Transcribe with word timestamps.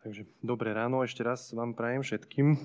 Takže 0.00 0.24
dobré 0.40 0.72
ráno 0.72 1.04
ešte 1.04 1.20
raz 1.20 1.52
vám 1.52 1.76
prajem 1.76 2.00
všetkým. 2.00 2.56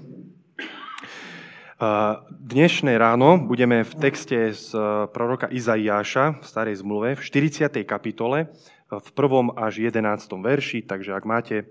Dnešné 2.31 2.95
ráno 2.95 3.35
budeme 3.43 3.83
v 3.83 3.93
texte 3.99 4.55
z 4.55 4.71
proroka 5.11 5.51
Izaiáša 5.51 6.39
v 6.39 6.45
starej 6.47 6.79
zmluve 6.79 7.19
v 7.19 7.21
40. 7.27 7.83
kapitole 7.83 8.55
v 8.87 9.07
1. 9.11 9.51
až 9.51 9.73
11. 9.83 9.99
verši, 10.31 10.87
takže 10.87 11.11
ak 11.11 11.27
máte 11.27 11.67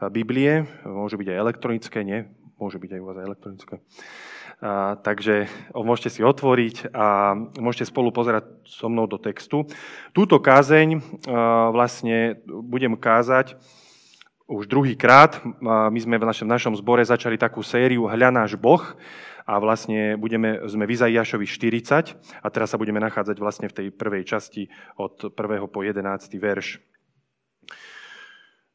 Biblie, 0.00 0.64
môže 0.88 1.20
byť 1.20 1.28
aj 1.28 1.36
elektronické, 1.44 1.98
nie? 2.08 2.24
Môže 2.56 2.80
byť 2.80 2.96
aj 2.96 3.00
u 3.04 3.04
vás 3.04 3.16
aj 3.20 3.28
elektronické. 3.28 3.74
A, 4.64 4.96
takže 4.96 5.44
môžete 5.76 6.08
si 6.08 6.20
otvoriť 6.24 6.88
a 6.96 7.36
môžete 7.60 7.84
spolu 7.92 8.16
pozerať 8.16 8.48
so 8.64 8.88
mnou 8.88 9.04
do 9.04 9.20
textu. 9.20 9.68
Túto 10.16 10.40
kázeň 10.40 10.88
a, 11.28 11.68
vlastne 11.68 12.40
budem 12.48 12.96
kázať 12.96 13.60
už 14.52 14.68
druhý 14.68 14.92
krát. 14.92 15.40
My 15.64 15.96
sme 15.96 16.20
v 16.20 16.28
našom, 16.28 16.46
v 16.46 16.52
našom 16.52 16.74
zbore 16.76 17.00
začali 17.00 17.40
takú 17.40 17.64
sériu 17.64 18.04
Hľa 18.04 18.28
náš 18.28 18.60
Boh 18.60 18.84
a 19.48 19.58
vlastne 19.58 20.14
budeme, 20.20 20.60
sme 20.68 20.84
v 20.84 20.94
Izaiášovi 20.94 21.48
40 21.48 22.14
a 22.44 22.46
teraz 22.52 22.70
sa 22.70 22.78
budeme 22.78 23.00
nachádzať 23.00 23.36
vlastne 23.40 23.66
v 23.72 23.74
tej 23.74 23.86
prvej 23.90 24.28
časti 24.28 24.68
od 25.00 25.32
1. 25.32 25.72
po 25.72 25.80
11. 25.80 26.04
verš. 26.36 26.78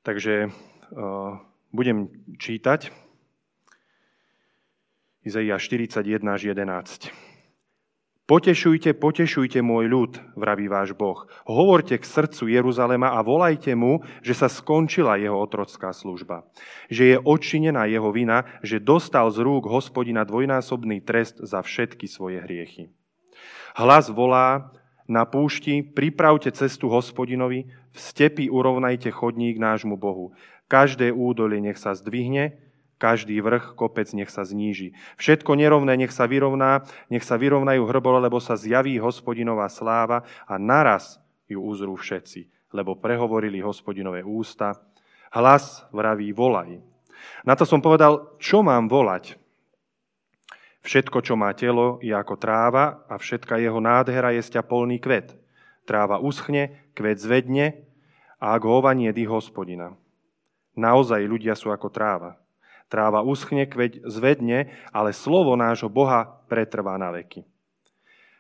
Takže 0.01 0.49
uh, 0.49 1.39
budem 1.69 2.09
čítať 2.41 2.89
Izaiáš 5.27 5.67
41 5.67 6.23
až 6.25 6.41
11. 6.55 7.26
Potešujte, 8.27 8.91
potešujte 8.91 9.63
môj 9.63 9.87
ľud, 9.87 10.11
vraví 10.35 10.67
váš 10.67 10.91
Boh. 10.91 11.23
Hovorte 11.47 11.95
k 11.95 12.03
srdcu 12.03 12.51
Jeruzalema 12.51 13.15
a 13.15 13.23
volajte 13.23 13.71
mu, 13.71 14.03
že 14.19 14.35
sa 14.35 14.51
skončila 14.51 15.15
jeho 15.15 15.39
otrocká 15.39 15.95
služba. 15.95 16.43
Že 16.91 17.03
je 17.07 17.17
odčinená 17.23 17.87
jeho 17.87 18.11
vina, 18.11 18.43
že 18.59 18.83
dostal 18.83 19.31
z 19.31 19.39
rúk 19.39 19.71
hospodina 19.71 20.27
dvojnásobný 20.27 21.07
trest 21.07 21.39
za 21.39 21.63
všetky 21.63 22.03
svoje 22.11 22.43
hriechy. 22.43 22.91
Hlas 23.79 24.11
volá, 24.11 24.75
na 25.07 25.23
púšti 25.23 25.79
pripravte 25.79 26.51
cestu 26.51 26.91
hospodinovi, 26.91 27.71
v 27.71 27.97
stepi 27.97 28.51
urovnajte 28.51 29.07
chodník 29.07 29.55
nášmu 29.55 29.95
Bohu. 29.95 30.35
Každé 30.67 31.15
údolie 31.15 31.63
nech 31.63 31.79
sa 31.79 31.95
zdvihne, 31.95 32.59
každý 32.97 33.37
vrch, 33.41 33.77
kopec 33.77 34.09
nech 34.17 34.33
sa 34.33 34.41
zníži. 34.41 34.97
Všetko 35.21 35.53
nerovné 35.53 35.93
nech 35.97 36.13
sa 36.13 36.25
vyrovná, 36.25 36.85
nech 37.13 37.21
sa 37.21 37.37
vyrovnajú 37.37 37.85
hrbole, 37.85 38.17
lebo 38.21 38.41
sa 38.41 38.57
zjaví 38.57 38.97
hospodinová 38.97 39.69
sláva 39.69 40.25
a 40.49 40.57
naraz 40.57 41.21
ju 41.45 41.61
uzrú 41.61 41.93
všetci, 41.95 42.73
lebo 42.73 42.97
prehovorili 42.97 43.61
hospodinové 43.61 44.25
ústa. 44.25 44.75
Hlas 45.29 45.85
vraví 45.93 46.33
volaj. 46.33 46.81
Na 47.45 47.53
to 47.53 47.63
som 47.63 47.79
povedal, 47.79 48.37
čo 48.41 48.65
mám 48.65 48.89
volať? 48.89 49.37
Všetko, 50.87 51.19
čo 51.19 51.35
má 51.35 51.51
telo, 51.51 51.99
je 51.99 52.15
ako 52.15 52.39
tráva 52.39 53.03
a 53.11 53.19
všetka 53.19 53.59
jeho 53.59 53.77
nádhera 53.83 54.31
je 54.31 54.41
sťa 54.41 54.63
polný 54.63 55.03
kvet. 55.03 55.35
Tráva 55.83 56.19
uschne, 56.23 56.91
kvet 56.95 57.19
zvedne 57.19 57.83
a 58.39 58.55
ak 58.55 58.63
hovanie 58.63 59.11
dých 59.11 59.27
hospodina. 59.27 59.99
Naozaj 60.77 61.25
ľudia 61.27 61.57
sú 61.57 61.73
ako 61.73 61.91
tráva. 61.91 62.39
Tráva 62.87 63.19
uschne, 63.19 63.67
kveď 63.67 64.07
zvedne, 64.07 64.71
ale 64.95 65.11
slovo 65.11 65.59
nášho 65.59 65.91
Boha 65.91 66.39
pretrvá 66.47 66.95
na 66.95 67.11
veky. 67.11 67.43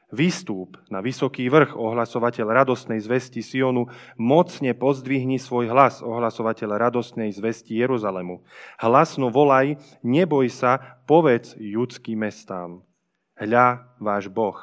Vystúp 0.07 0.79
na 0.87 1.03
vysoký 1.03 1.51
vrch, 1.51 1.75
ohlasovateľ 1.75 2.63
radostnej 2.63 2.95
zvesti 3.03 3.43
Sionu, 3.43 3.91
mocne 4.15 4.71
pozdvihni 4.71 5.35
svoj 5.35 5.67
hlas, 5.67 5.99
ohlasovateľ 5.99 6.79
radostnej 6.79 7.27
zvesti 7.35 7.75
Jeruzalemu. 7.75 8.39
Hlasno 8.79 9.27
volaj, 9.27 9.75
neboj 10.07 10.47
sa, 10.47 11.03
povedz 11.03 11.59
judským 11.59 12.23
mestám. 12.23 12.87
Hľa 13.35 13.83
váš 13.99 14.31
Boh. 14.31 14.55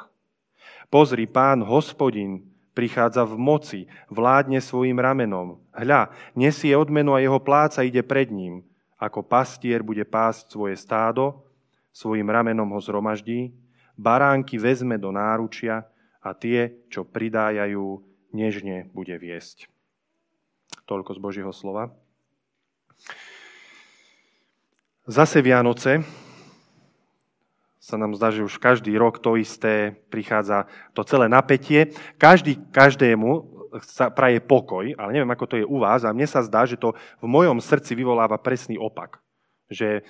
Pozri, 0.89 1.29
pán 1.29 1.61
hospodin, 1.61 2.48
prichádza 2.73 3.29
v 3.29 3.37
moci, 3.37 3.81
vládne 4.08 4.64
svojim 4.64 4.97
ramenom. 4.97 5.61
Hľa, 5.77 6.08
nesie 6.33 6.73
odmenu 6.73 7.13
a 7.13 7.20
jeho 7.20 7.37
pláca 7.37 7.85
ide 7.85 8.01
pred 8.01 8.33
ním 8.33 8.64
ako 9.05 9.20
pastier 9.20 9.85
bude 9.85 10.03
pásť 10.09 10.57
svoje 10.57 10.81
stádo, 10.81 11.45
svojim 11.92 12.27
ramenom 12.27 12.73
ho 12.73 12.81
zhromaždí, 12.81 13.53
baránky 13.95 14.57
vezme 14.57 14.97
do 14.97 15.13
náručia 15.13 15.85
a 16.25 16.33
tie, 16.33 16.73
čo 16.89 17.05
pridájajú, 17.05 18.01
nežne 18.33 18.89
bude 18.91 19.14
viesť. 19.14 19.69
Toľko 20.89 21.11
z 21.14 21.20
Božieho 21.20 21.53
slova. 21.53 21.93
Zase 25.05 25.45
Vianoce 25.45 26.01
sa 27.77 28.01
nám 28.01 28.17
zdá, 28.17 28.33
že 28.33 28.41
už 28.41 28.57
každý 28.57 28.97
rok 28.97 29.20
to 29.20 29.37
isté 29.37 29.93
prichádza, 30.09 30.64
to 30.97 31.05
celé 31.05 31.29
napätie. 31.29 31.93
Každý 32.17 32.57
každému 32.73 33.54
sa 33.83 34.12
praje 34.12 34.39
pokoj, 34.39 34.95
ale 34.95 35.11
neviem, 35.11 35.33
ako 35.35 35.45
to 35.51 35.57
je 35.58 35.67
u 35.67 35.83
vás, 35.83 36.07
a 36.07 36.14
mne 36.14 36.29
sa 36.30 36.45
zdá, 36.45 36.62
že 36.62 36.79
to 36.79 36.95
v 37.18 37.27
mojom 37.27 37.58
srdci 37.58 37.98
vyvoláva 37.98 38.39
presný 38.39 38.79
opak. 38.79 39.18
Že 39.73 40.07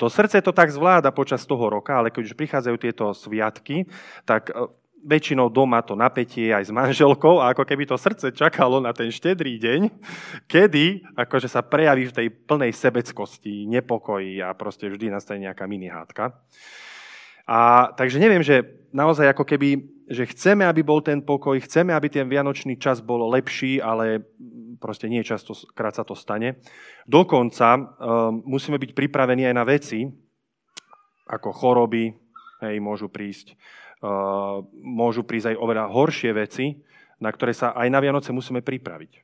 to 0.00 0.06
srdce 0.08 0.40
to 0.40 0.52
tak 0.54 0.72
zvláda 0.72 1.12
počas 1.12 1.44
toho 1.44 1.68
roka, 1.68 1.92
ale 1.92 2.08
keď 2.08 2.32
už 2.32 2.38
prichádzajú 2.38 2.76
tieto 2.80 3.12
sviatky, 3.12 3.84
tak 4.24 4.48
e, 4.48 4.72
väčšinou 5.04 5.52
doma 5.52 5.84
to 5.84 5.92
napätie 5.92 6.52
aj 6.52 6.68
s 6.68 6.72
manželkou 6.72 7.40
a 7.40 7.52
ako 7.52 7.68
keby 7.68 7.84
to 7.84 8.00
srdce 8.00 8.32
čakalo 8.32 8.80
na 8.80 8.96
ten 8.96 9.12
štedrý 9.12 9.60
deň, 9.60 9.92
kedy 10.48 11.04
akože 11.16 11.52
sa 11.52 11.60
prejaví 11.60 12.08
v 12.08 12.16
tej 12.16 12.26
plnej 12.32 12.72
sebeckosti, 12.72 13.68
nepokoji 13.68 14.40
a 14.40 14.56
proste 14.56 14.88
vždy 14.88 15.12
nastane 15.12 15.48
nejaká 15.48 15.68
minihádka. 15.68 16.32
A 17.50 17.90
takže 17.98 18.22
neviem, 18.22 18.46
že 18.46 18.62
naozaj 18.94 19.34
ako 19.34 19.42
keby, 19.42 19.82
že 20.10 20.26
chceme, 20.26 20.66
aby 20.66 20.82
bol 20.82 20.98
ten 20.98 21.22
pokoj, 21.22 21.54
chceme, 21.62 21.94
aby 21.94 22.10
ten 22.10 22.26
vianočný 22.26 22.74
čas 22.82 22.98
bol 22.98 23.30
lepší, 23.30 23.78
ale 23.78 24.26
proste 24.82 25.06
nie 25.06 25.22
často 25.22 25.54
krát 25.70 25.94
sa 25.94 26.02
to 26.02 26.18
stane. 26.18 26.58
Dokonca 27.06 27.78
um, 27.78 28.42
musíme 28.42 28.74
byť 28.74 28.90
pripravení 28.90 29.46
aj 29.46 29.54
na 29.54 29.62
veci, 29.62 30.10
ako 31.30 31.54
choroby, 31.54 32.10
hej, 32.66 32.76
môžu 32.82 33.06
prísť, 33.06 33.54
uh, 34.02 34.58
môžu 34.82 35.22
prísť 35.22 35.54
aj 35.54 35.60
oveľa 35.62 35.86
horšie 35.86 36.30
veci, 36.34 36.74
na 37.22 37.30
ktoré 37.30 37.54
sa 37.54 37.70
aj 37.78 37.86
na 37.86 38.02
Vianoce 38.02 38.34
musíme 38.34 38.66
pripraviť. 38.66 39.22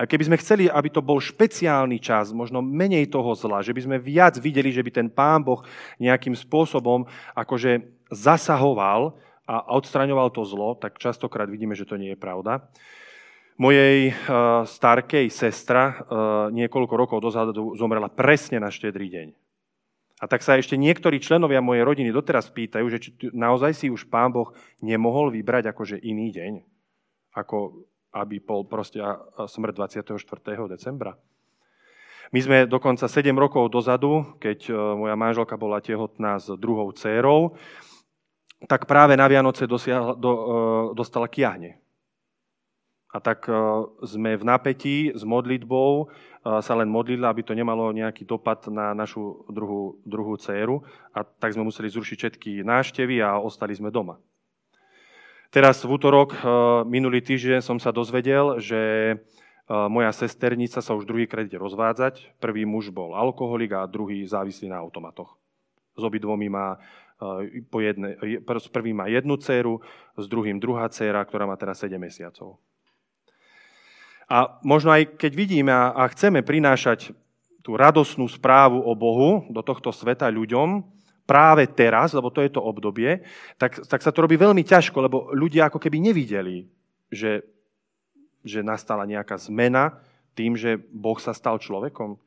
A 0.00 0.08
keby 0.08 0.32
sme 0.32 0.40
chceli, 0.40 0.64
aby 0.66 0.88
to 0.88 1.04
bol 1.04 1.20
špeciálny 1.20 2.00
čas, 2.00 2.32
možno 2.32 2.64
menej 2.64 3.12
toho 3.12 3.36
zla, 3.36 3.60
že 3.60 3.76
by 3.76 3.84
sme 3.84 3.96
viac 4.00 4.40
videli, 4.40 4.72
že 4.72 4.80
by 4.80 4.90
ten 4.90 5.08
Pán 5.12 5.44
Boh 5.44 5.60
nejakým 6.00 6.32
spôsobom 6.32 7.04
akože 7.36 7.84
zasahoval 8.08 9.20
a 9.50 9.66
odstraňoval 9.74 10.30
to 10.30 10.46
zlo, 10.46 10.78
tak 10.78 11.02
častokrát 11.02 11.50
vidíme, 11.50 11.74
že 11.74 11.82
to 11.82 11.98
nie 11.98 12.14
je 12.14 12.18
pravda. 12.22 12.70
Mojej 13.58 14.14
uh, 14.14 14.62
starkej 14.62 15.26
sestra 15.26 15.82
uh, 15.90 15.96
niekoľko 16.54 16.94
rokov 16.94 17.18
dozadu 17.18 17.74
zomrela 17.74 18.06
presne 18.06 18.62
na 18.62 18.70
štedrý 18.70 19.10
deň. 19.10 19.28
A 20.22 20.28
tak 20.30 20.46
sa 20.46 20.54
ešte 20.54 20.78
niektorí 20.78 21.18
členovia 21.18 21.58
mojej 21.64 21.82
rodiny 21.82 22.14
doteraz 22.14 22.46
pýtajú, 22.52 22.86
že 22.92 22.98
či 23.02 23.10
naozaj 23.34 23.72
si 23.74 23.86
už 23.90 24.06
Pán 24.06 24.30
Boh 24.30 24.54
nemohol 24.78 25.34
vybrať 25.34 25.72
akože 25.74 25.96
iný 25.98 26.30
deň, 26.30 26.52
ako 27.34 27.88
aby 28.14 28.42
bol 28.42 28.68
proste 28.68 29.00
smrť 29.38 29.74
24. 30.12 30.18
decembra. 30.68 31.16
My 32.30 32.40
sme 32.42 32.56
dokonca 32.66 33.10
7 33.10 33.34
rokov 33.34 33.74
dozadu, 33.74 34.38
keď 34.38 34.70
e, 34.70 34.72
moja 34.74 35.18
manželka 35.18 35.58
bola 35.58 35.82
tehotná 35.82 36.38
s 36.38 36.46
druhou 36.54 36.94
dcérou, 36.94 37.58
tak 38.68 38.84
práve 38.84 39.16
na 39.16 39.24
Vianoce 39.24 39.64
dosiahla, 39.64 40.16
do, 40.16 40.32
e, 40.32 40.44
dostala 40.96 41.28
kiahne. 41.28 41.80
A 43.10 43.18
tak 43.18 43.48
e, 43.48 43.54
sme 44.04 44.36
v 44.36 44.44
napätí 44.44 44.96
s 45.16 45.24
modlitbou 45.24 46.10
sa 46.40 46.72
len 46.72 46.88
modlila, 46.88 47.28
aby 47.28 47.44
to 47.44 47.52
nemalo 47.52 47.92
nejaký 47.92 48.24
dopad 48.24 48.64
na 48.72 48.96
našu 48.96 49.44
druhú, 49.52 50.00
druhú 50.08 50.40
dceru. 50.40 50.80
A 51.12 51.20
tak 51.20 51.52
sme 51.52 51.68
museli 51.68 51.92
zrušiť 51.92 52.16
všetky 52.16 52.50
náštevy 52.64 53.20
a 53.20 53.36
ostali 53.36 53.76
sme 53.76 53.92
doma. 53.92 54.16
Teraz 55.52 55.84
v 55.84 55.92
útorok, 56.00 56.32
minulý 56.88 57.20
týždeň 57.20 57.60
som 57.60 57.76
sa 57.76 57.92
dozvedel, 57.92 58.56
že 58.56 58.80
moja 59.70 60.10
sesternica 60.10 60.82
sa 60.82 60.92
už 60.98 61.06
druhýkrát 61.06 61.46
ide 61.46 61.58
rozvádzať. 61.60 62.40
Prvý 62.42 62.66
muž 62.66 62.90
bol 62.90 63.14
alkoholik 63.14 63.70
a 63.78 63.86
druhý 63.86 64.26
závislý 64.26 64.66
na 64.66 64.82
automatoch. 64.82 65.39
S 66.00 66.04
obidvomi 66.08 66.48
má 66.48 66.80
eh, 66.80 67.60
po 67.68 67.84
jedne, 67.84 68.16
s 68.40 68.68
prvým 68.72 69.04
má 69.04 69.06
jednu 69.12 69.36
dceru, 69.36 69.84
s 70.16 70.24
druhým 70.24 70.56
druhá 70.56 70.88
dcera, 70.88 71.20
ktorá 71.20 71.44
má 71.44 71.60
teraz 71.60 71.84
7 71.84 72.00
mesiacov. 72.00 72.56
A 74.30 74.62
možno 74.62 74.94
aj 74.94 75.18
keď 75.18 75.32
vidíme 75.34 75.74
a 75.74 76.06
chceme 76.14 76.40
prinášať 76.40 77.12
tú 77.60 77.74
radosnú 77.76 78.30
správu 78.30 78.78
o 78.80 78.94
Bohu 78.94 79.44
do 79.50 79.60
tohto 79.60 79.90
sveta 79.90 80.30
ľuďom, 80.30 80.86
práve 81.30 81.62
teraz, 81.70 82.10
lebo 82.10 82.26
to 82.34 82.42
je 82.42 82.50
to 82.50 82.58
obdobie, 82.58 83.22
tak, 83.54 83.78
tak 83.86 84.02
sa 84.02 84.10
to 84.10 84.26
robí 84.26 84.34
veľmi 84.34 84.66
ťažko, 84.66 84.98
lebo 84.98 85.30
ľudia 85.30 85.70
ako 85.70 85.78
keby 85.78 86.02
nevideli, 86.02 86.66
že, 87.06 87.46
že 88.42 88.66
nastala 88.66 89.06
nejaká 89.06 89.38
zmena 89.38 90.02
tým, 90.34 90.58
že 90.58 90.74
Boh 90.90 91.14
sa 91.22 91.30
stal 91.30 91.62
človekom. 91.62 92.18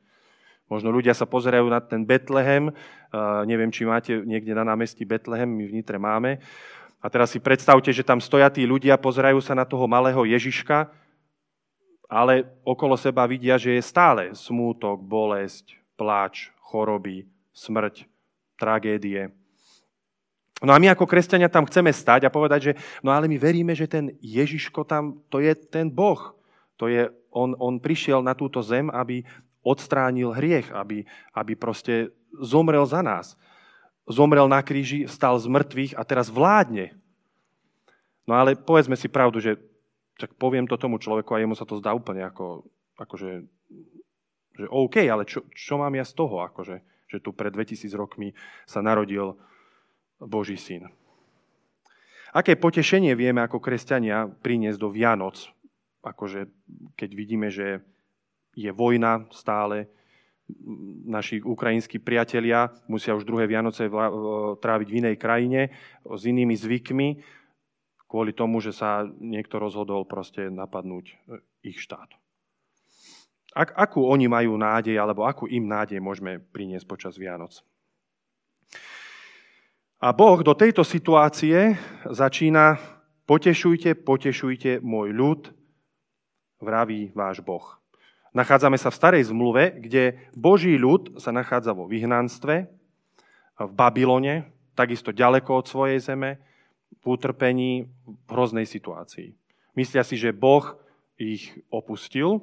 Možno 0.71 0.89
ľudia 0.89 1.11
sa 1.11 1.27
pozerajú 1.27 1.67
na 1.67 1.83
ten 1.83 2.07
Betlehem, 2.07 2.71
neviem, 3.45 3.69
či 3.69 3.83
máte 3.85 4.15
niekde 4.23 4.55
na 4.55 4.63
námestí 4.63 5.03
Betlehem, 5.03 5.49
my 5.49 5.69
v 5.69 5.75
Nitre 5.79 5.99
máme. 5.99 6.39
A 7.03 7.11
teraz 7.11 7.35
si 7.35 7.39
predstavte, 7.43 7.91
že 7.91 8.01
tam 8.07 8.23
stoja 8.23 8.47
tí 8.47 8.63
ľudia, 8.63 8.95
pozerajú 8.95 9.43
sa 9.43 9.51
na 9.53 9.67
toho 9.67 9.85
malého 9.91 10.23
Ježiška, 10.23 10.87
ale 12.07 12.47
okolo 12.63 12.95
seba 12.95 13.27
vidia, 13.27 13.59
že 13.59 13.75
je 13.75 13.83
stále 13.83 14.31
smútok, 14.31 15.03
bolesť, 15.03 15.75
pláč, 15.99 16.53
choroby, 16.63 17.27
smrť, 17.51 18.07
tragédie. 18.55 19.35
No 20.63 20.71
a 20.71 20.79
my 20.79 20.95
ako 20.95 21.03
kresťania 21.03 21.51
tam 21.51 21.67
chceme 21.67 21.91
stať 21.91 22.23
a 22.23 22.31
povedať, 22.31 22.71
že 22.71 22.73
no 23.03 23.11
ale 23.11 23.27
my 23.27 23.35
veríme, 23.35 23.75
že 23.75 23.83
ten 23.83 24.15
Ježiško 24.23 24.87
tam, 24.87 25.19
to 25.27 25.43
je 25.43 25.51
ten 25.59 25.91
Boh. 25.91 26.39
To 26.79 26.87
je, 26.87 27.11
on, 27.35 27.51
on 27.59 27.83
prišiel 27.83 28.23
na 28.23 28.31
túto 28.31 28.63
zem, 28.63 28.87
aby 28.87 29.27
odstránil 29.63 30.35
hriech, 30.35 30.69
aby, 30.75 31.07
aby 31.31 31.53
proste 31.55 32.11
zomrel 32.37 32.83
za 32.83 32.99
nás. 32.99 33.39
Zomrel 34.03 34.51
na 34.51 34.59
kríži, 34.59 35.07
stal 35.07 35.39
z 35.39 35.47
mŕtvych 35.47 35.95
a 35.95 36.03
teraz 36.03 36.27
vládne. 36.27 36.91
No 38.27 38.35
ale 38.35 38.59
povedzme 38.59 38.99
si 38.99 39.07
pravdu, 39.07 39.39
že 39.39 39.59
čak 40.19 40.35
poviem 40.35 40.67
to 40.67 40.75
tomu 40.75 40.99
človeku 40.99 41.31
a 41.33 41.41
jemu 41.41 41.55
sa 41.55 41.67
to 41.67 41.79
zdá 41.79 41.95
úplne 41.95 42.23
ako, 42.27 42.67
akože, 42.99 43.47
že 44.59 44.65
OK, 44.69 45.03
ale 45.07 45.23
čo, 45.23 45.47
čo 45.55 45.79
mám 45.79 45.95
ja 45.95 46.05
z 46.05 46.13
toho, 46.13 46.43
akože, 46.43 46.83
že 47.09 47.17
tu 47.23 47.31
pred 47.31 47.51
2000 47.51 47.87
rokmi 47.95 48.35
sa 48.67 48.83
narodil 48.83 49.39
Boží 50.19 50.59
syn. 50.59 50.91
Aké 52.33 52.57
potešenie 52.57 53.13
vieme 53.13 53.45
ako 53.45 53.61
kresťania 53.61 54.25
priniesť 54.25 54.79
do 54.81 54.89
Vianoc, 54.89 55.37
akože 56.01 56.49
keď 56.97 57.09
vidíme, 57.13 57.47
že 57.53 57.85
je 58.53 58.71
vojna 58.71 59.25
stále, 59.33 59.89
naši 61.07 61.39
ukrajinskí 61.39 61.97
priatelia 62.03 62.69
musia 62.85 63.15
už 63.15 63.25
druhé 63.25 63.47
Vianoce 63.47 63.87
tráviť 64.59 64.87
v 64.91 64.97
inej 64.99 65.15
krajine 65.17 65.71
s 66.03 66.21
inými 66.27 66.53
zvykmi, 66.53 67.09
kvôli 68.05 68.35
tomu, 68.35 68.61
že 68.61 68.75
sa 68.75 69.07
niekto 69.07 69.57
rozhodol 69.57 70.05
proste 70.05 70.51
napadnúť 70.51 71.17
ich 71.65 71.81
štát. 71.81 72.13
Ak, 73.53 73.73
akú 73.77 74.05
oni 74.05 74.25
majú 74.29 74.57
nádej, 74.57 74.97
alebo 74.97 75.25
akú 75.25 75.45
im 75.45 75.65
nádej 75.69 76.01
môžeme 76.01 76.41
priniesť 76.41 76.85
počas 76.85 77.13
Vianoc? 77.17 77.61
A 80.03 80.11
Boh 80.11 80.41
do 80.43 80.51
tejto 80.57 80.83
situácie 80.83 81.77
začína 82.03 82.75
potešujte, 83.23 83.95
potešujte 84.03 84.83
môj 84.83 85.09
ľud, 85.15 85.41
vraví 86.59 87.15
váš 87.15 87.39
Boh. 87.39 87.82
Nachádzame 88.33 88.81
sa 88.81 88.89
v 88.89 88.97
starej 88.97 89.23
zmluve, 89.29 89.77
kde 89.77 90.17
Boží 90.33 90.73
ľud 90.73 91.21
sa 91.21 91.29
nachádza 91.29 91.77
vo 91.77 91.85
vyhnanstve, 91.85 92.65
v 93.53 93.71
Babylone, 93.77 94.49
takisto 94.73 95.13
ďaleko 95.13 95.61
od 95.61 95.69
svojej 95.69 96.01
zeme, 96.01 96.41
v 97.01 97.05
utrpení, 97.05 97.85
v 98.05 98.29
hroznej 98.33 98.65
situácii. 98.65 99.37
Myslia 99.77 100.01
si, 100.01 100.17
že 100.17 100.33
Boh 100.33 100.73
ich 101.17 101.53
opustil, 101.69 102.41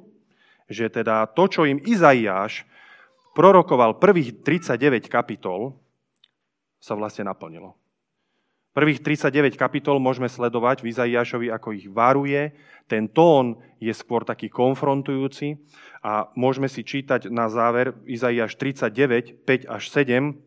že 0.71 0.87
teda 0.87 1.27
to, 1.35 1.51
čo 1.51 1.67
im 1.67 1.83
Izaiáš 1.83 2.63
prorokoval 3.35 3.99
prvých 3.99 4.43
39 4.47 5.11
kapitol, 5.11 5.75
sa 6.79 6.95
vlastne 6.95 7.27
naplnilo. 7.27 7.80
Prvých 8.71 9.03
39 9.03 9.59
kapitol 9.59 9.99
môžeme 9.99 10.31
sledovať 10.31 10.79
v 10.79 10.95
Izaiášovi, 10.95 11.51
ako 11.51 11.75
ich 11.75 11.91
varuje. 11.91 12.55
Ten 12.87 13.11
tón 13.11 13.59
je 13.83 13.91
skôr 13.91 14.23
taký 14.23 14.47
konfrontujúci 14.47 15.59
a 15.99 16.31
môžeme 16.39 16.71
si 16.71 16.79
čítať 16.79 17.27
na 17.27 17.51
záver 17.51 17.91
Izaiáš 18.07 18.55
39, 18.55 19.43
5 19.43 19.67
až 19.67 19.83
7. 19.91 20.39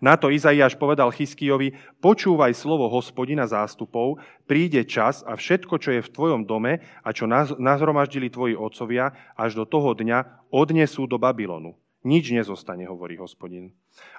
Na 0.00 0.16
to 0.16 0.32
Izaiáš 0.32 0.80
povedal 0.80 1.12
Chyskijovi, 1.12 1.76
počúvaj 2.00 2.56
slovo 2.56 2.88
hospodina 2.88 3.44
zástupov, 3.44 4.24
príde 4.48 4.88
čas 4.88 5.20
a 5.20 5.36
všetko, 5.36 5.74
čo 5.84 6.00
je 6.00 6.04
v 6.04 6.12
tvojom 6.12 6.48
dome 6.48 6.80
a 7.04 7.08
čo 7.12 7.28
nazhromaždili 7.60 8.32
tvoji 8.32 8.56
otcovia, 8.56 9.12
až 9.36 9.52
do 9.52 9.64
toho 9.68 9.92
dňa 9.92 10.48
odnesú 10.48 11.04
do 11.04 11.20
Babylonu. 11.20 11.76
Nič 12.08 12.32
nezostane, 12.32 12.88
hovorí 12.88 13.20
hospodin. 13.20 13.74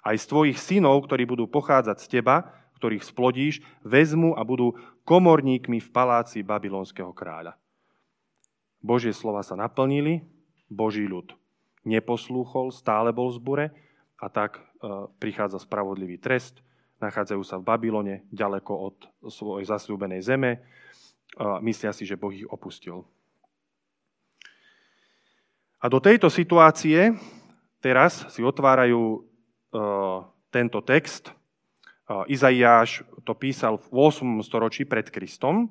Aj 0.06 0.14
z 0.14 0.30
tvojich 0.30 0.62
synov, 0.62 1.10
ktorí 1.10 1.26
budú 1.26 1.48
pochádzať 1.50 1.98
z 2.06 2.08
teba, 2.20 2.60
ktorých 2.80 3.04
splodíš, 3.04 3.60
vezmu 3.84 4.40
a 4.40 4.48
budú 4.48 4.80
komorníkmi 5.04 5.84
v 5.84 5.90
paláci 5.92 6.40
babylonského 6.40 7.12
kráľa. 7.12 7.60
Božie 8.80 9.12
slova 9.12 9.44
sa 9.44 9.60
naplnili, 9.60 10.24
Boží 10.72 11.04
ľud 11.04 11.36
neposlúchol, 11.84 12.72
stále 12.72 13.12
bol 13.12 13.32
v 13.32 13.38
zbure 13.40 13.66
a 14.20 14.28
tak 14.28 14.60
e, 14.60 14.62
prichádza 15.20 15.60
spravodlivý 15.64 16.20
trest. 16.20 16.60
Nachádzajú 17.00 17.44
sa 17.48 17.56
v 17.60 17.68
Babylone, 17.68 18.28
ďaleko 18.36 18.74
od 18.76 18.98
svojej 19.32 19.64
zasľúbenej 19.64 20.20
zeme. 20.20 20.60
Myslia 21.40 21.96
si, 21.96 22.04
že 22.04 22.20
Boh 22.20 22.36
ich 22.36 22.44
opustil. 22.44 23.08
A 25.80 25.88
do 25.88 26.04
tejto 26.04 26.28
situácie 26.28 27.16
teraz 27.80 28.28
si 28.28 28.44
otvárajú 28.44 29.00
uh, 29.16 30.28
tento 30.52 30.84
text. 30.84 31.32
Izaiáš 32.10 33.06
to 33.22 33.38
písal 33.38 33.78
v 33.78 34.10
8. 34.10 34.42
storočí 34.42 34.84
pred 34.90 35.06
Kristom 35.14 35.70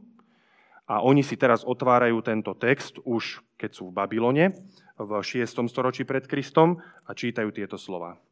a 0.87 1.03
oni 1.03 1.27
si 1.27 1.35
teraz 1.35 1.67
otvárajú 1.67 2.23
tento 2.23 2.55
text 2.55 3.03
už 3.03 3.43
keď 3.59 3.71
sú 3.75 3.91
v 3.91 3.97
Babylone 3.99 4.55
v 4.95 5.11
6. 5.19 5.67
storočí 5.67 6.07
pred 6.07 6.31
Kristom 6.31 6.79
a 7.07 7.11
čítajú 7.11 7.51
tieto 7.51 7.75
slova. 7.75 8.23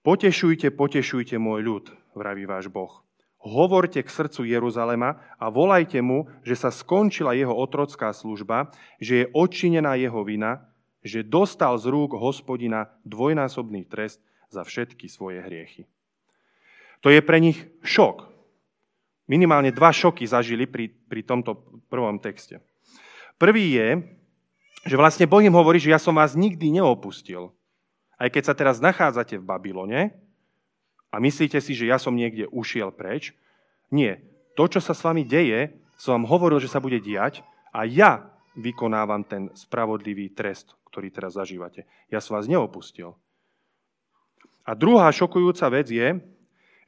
Potešujte, 0.00 0.72
potešujte 0.72 1.36
môj 1.36 1.60
ľud, 1.64 1.84
vraví 2.16 2.48
váš 2.48 2.72
Boh. 2.72 3.04
Hovorte 3.38 4.02
k 4.02 4.08
srdcu 4.08 4.48
Jeruzalema 4.48 5.20
a 5.36 5.52
volajte 5.52 6.00
mu, 6.00 6.26
že 6.42 6.58
sa 6.58 6.72
skončila 6.72 7.36
jeho 7.36 7.52
otrocká 7.54 8.10
služba, 8.10 8.72
že 8.98 9.24
je 9.24 9.30
odčinená 9.30 9.94
jeho 10.00 10.24
vina, 10.24 10.64
že 11.04 11.22
dostal 11.22 11.76
z 11.78 11.86
rúk 11.92 12.16
hospodina 12.18 12.90
dvojnásobný 13.06 13.86
trest 13.86 14.18
za 14.50 14.64
všetky 14.64 15.06
svoje 15.06 15.44
hriechy. 15.44 15.86
To 17.02 17.08
je 17.08 17.20
pre 17.22 17.38
nich 17.38 17.58
šok. 17.86 18.26
Minimálne 19.28 19.70
dva 19.70 19.92
šoky 19.92 20.24
zažili 20.24 20.64
pri, 20.64 20.88
pri 20.88 21.20
tomto 21.22 21.82
prvom 21.92 22.16
texte. 22.18 22.64
Prvý 23.36 23.76
je, 23.76 23.88
že 24.88 24.96
vlastne 24.96 25.28
Boh 25.28 25.44
im 25.44 25.54
hovorí, 25.54 25.78
že 25.78 25.92
ja 25.92 26.00
som 26.00 26.16
vás 26.16 26.32
nikdy 26.32 26.80
neopustil. 26.80 27.52
Aj 28.18 28.26
keď 28.26 28.42
sa 28.50 28.54
teraz 28.56 28.82
nachádzate 28.82 29.38
v 29.38 29.46
Babylone 29.46 30.00
a 31.12 31.16
myslíte 31.22 31.62
si, 31.62 31.76
že 31.76 31.86
ja 31.86 32.00
som 32.00 32.16
niekde 32.16 32.50
ušiel 32.50 32.90
preč, 32.90 33.36
nie. 33.94 34.18
To, 34.58 34.66
čo 34.66 34.82
sa 34.82 34.90
s 34.90 35.04
vami 35.06 35.22
deje, 35.22 35.70
som 35.94 36.18
vám 36.18 36.26
hovoril, 36.26 36.58
že 36.58 36.72
sa 36.72 36.82
bude 36.82 36.98
diať 36.98 37.46
a 37.70 37.86
ja 37.86 38.26
vykonávam 38.58 39.22
ten 39.22 39.54
spravodlivý 39.54 40.34
trest, 40.34 40.74
ktorý 40.90 41.14
teraz 41.14 41.38
zažívate. 41.38 41.86
Ja 42.10 42.18
som 42.18 42.34
vás 42.34 42.50
neopustil. 42.50 43.14
A 44.66 44.74
druhá 44.74 45.08
šokujúca 45.14 45.70
vec 45.70 45.88
je, 45.88 46.18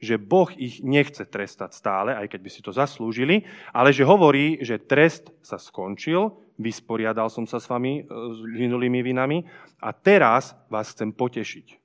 že 0.01 0.17
Boh 0.17 0.49
ich 0.57 0.81
nechce 0.81 1.21
trestať 1.29 1.77
stále, 1.77 2.17
aj 2.17 2.33
keď 2.33 2.39
by 2.41 2.49
si 2.49 2.61
to 2.65 2.73
zaslúžili, 2.73 3.45
ale 3.69 3.93
že 3.93 4.01
hovorí, 4.01 4.57
že 4.65 4.81
trest 4.81 5.29
sa 5.45 5.61
skončil, 5.61 6.33
vysporiadal 6.57 7.29
som 7.29 7.45
sa 7.45 7.61
s 7.61 7.69
vami 7.69 8.01
e, 8.01 8.03
s 8.09 8.39
minulými 8.41 9.05
vinami 9.05 9.45
a 9.77 9.93
teraz 9.93 10.57
vás 10.73 10.89
chcem 10.89 11.13
potešiť. 11.13 11.77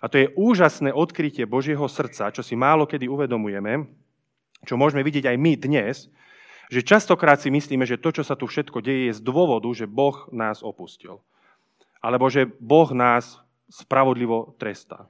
A 0.00 0.08
to 0.08 0.16
je 0.16 0.32
úžasné 0.32 0.96
odkrytie 0.96 1.44
Božieho 1.44 1.84
srdca, 1.88 2.32
čo 2.32 2.40
si 2.40 2.56
málo 2.56 2.88
kedy 2.88 3.04
uvedomujeme, 3.08 3.84
čo 4.64 4.80
môžeme 4.80 5.04
vidieť 5.04 5.28
aj 5.28 5.36
my 5.36 5.52
dnes, 5.60 6.08
že 6.72 6.80
častokrát 6.80 7.36
si 7.36 7.52
myslíme, 7.52 7.84
že 7.84 8.00
to, 8.00 8.16
čo 8.16 8.24
sa 8.24 8.32
tu 8.32 8.48
všetko 8.48 8.80
deje, 8.80 9.12
je 9.12 9.16
z 9.16 9.20
dôvodu, 9.20 9.68
že 9.76 9.84
Boh 9.84 10.24
nás 10.32 10.64
opustil. 10.64 11.20
Alebo 12.00 12.32
že 12.32 12.48
Boh 12.48 12.88
nás 12.96 13.40
spravodlivo 13.68 14.56
trestá. 14.56 15.08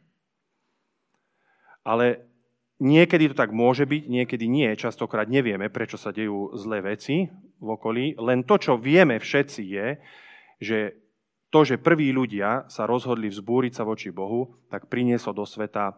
Ale 1.84 2.24
niekedy 2.80 3.30
to 3.30 3.36
tak 3.36 3.52
môže 3.52 3.84
byť, 3.84 4.02
niekedy 4.08 4.48
nie. 4.48 4.72
Častokrát 4.74 5.28
nevieme, 5.28 5.70
prečo 5.70 6.00
sa 6.00 6.10
dejú 6.10 6.56
zlé 6.56 6.80
veci 6.82 7.28
v 7.60 7.68
okolí. 7.68 8.16
Len 8.18 8.42
to, 8.42 8.58
čo 8.58 8.80
vieme 8.80 9.20
všetci, 9.20 9.62
je, 9.62 9.86
že 10.58 10.78
to, 11.54 11.62
že 11.62 11.78
prví 11.78 12.10
ľudia 12.10 12.66
sa 12.66 12.82
rozhodli 12.82 13.30
vzbúriť 13.30 13.72
sa 13.78 13.86
voči 13.86 14.10
Bohu, 14.10 14.58
tak 14.72 14.90
prinieslo 14.90 15.30
do 15.30 15.46
sveta 15.46 15.94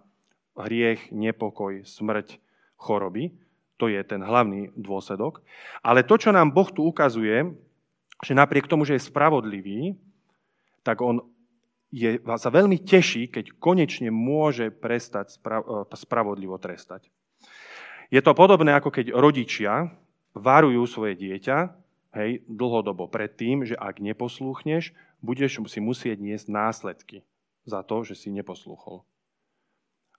hriech, 0.53 1.09
nepokoj, 1.13 1.81
smrť, 1.85 2.37
choroby. 2.77 3.33
To 3.81 3.89
je 3.89 4.01
ten 4.05 4.21
hlavný 4.21 4.73
dôsledok. 4.77 5.41
Ale 5.81 6.05
to, 6.05 6.17
čo 6.17 6.33
nám 6.33 6.53
Boh 6.53 6.69
tu 6.69 6.85
ukazuje, 6.85 7.57
že 8.25 8.33
napriek 8.33 8.69
tomu, 8.69 8.89
že 8.89 8.97
je 8.97 9.09
spravodlivý, 9.09 9.97
tak 10.81 11.05
on 11.05 11.21
je, 11.95 12.19
sa 12.19 12.51
veľmi 12.51 12.83
teší, 12.83 13.31
keď 13.31 13.57
konečne 13.57 14.11
môže 14.11 14.75
prestať 14.75 15.39
e, 15.39 15.97
spravodlivo 15.97 16.59
trestať. 16.59 17.09
Je 18.11 18.23
to 18.23 18.35
podobné, 18.39 18.75
ako 18.75 18.95
keď 18.95 19.15
rodičia 19.15 19.91
varujú 20.37 20.87
svoje 20.87 21.19
dieťa 21.19 21.57
hej, 22.15 22.47
dlhodobo 22.47 23.11
pred 23.11 23.33
tým, 23.35 23.67
že 23.67 23.75
ak 23.75 23.99
neposlúchneš, 23.99 24.95
budeš 25.25 25.59
si 25.67 25.81
musieť 25.83 26.19
niesť 26.23 26.47
následky 26.53 27.19
za 27.67 27.83
to, 27.83 28.07
že 28.07 28.15
si 28.15 28.29
neposlúchol. 28.31 29.03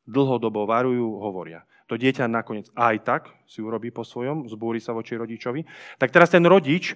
Dlhodobo 0.08 0.68
varujú, 0.68 1.20
hovoria. 1.20 1.68
To 1.88 1.96
dieťa 1.96 2.28
nakoniec 2.28 2.68
aj 2.76 2.96
tak 3.04 3.24
si 3.48 3.64
urobí 3.64 3.92
po 3.92 4.04
svojom, 4.04 4.48
zbúri 4.52 4.84
sa 4.84 4.92
voči 4.92 5.16
rodičovi. 5.16 5.64
Tak 6.00 6.12
teraz 6.12 6.32
ten 6.32 6.44
rodič, 6.44 6.96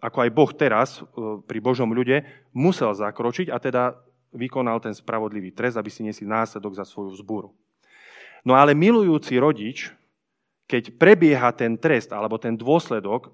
ako 0.00 0.18
aj 0.26 0.30
Boh 0.32 0.50
teraz 0.52 0.88
e, 1.00 1.02
pri 1.44 1.58
Božom 1.60 1.88
ľude, 1.90 2.22
musel 2.52 2.92
zakročiť 2.92 3.48
a 3.48 3.56
teda 3.56 3.96
vykonal 4.36 4.78
ten 4.84 4.92
spravodlivý 4.92 5.52
trest, 5.56 5.80
aby 5.80 5.88
si 5.88 6.04
niesli 6.04 6.28
následok 6.28 6.76
za 6.76 6.84
svoju 6.84 7.16
zbúru. 7.16 7.50
No 8.44 8.54
ale 8.54 8.76
milujúci 8.76 9.40
rodič, 9.40 9.90
keď 10.70 10.94
prebieha 10.98 11.50
ten 11.56 11.74
trest 11.80 12.12
alebo 12.12 12.36
ten 12.36 12.54
dôsledok 12.54 13.32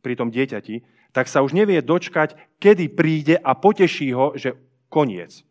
pri 0.00 0.14
tom 0.14 0.30
dieťati, 0.30 0.84
tak 1.10 1.26
sa 1.26 1.40
už 1.40 1.56
nevie 1.56 1.80
dočkať, 1.80 2.36
kedy 2.60 2.92
príde 2.92 3.36
a 3.40 3.56
poteší 3.56 4.12
ho, 4.12 4.36
že 4.36 4.54
koniec. 4.92 5.42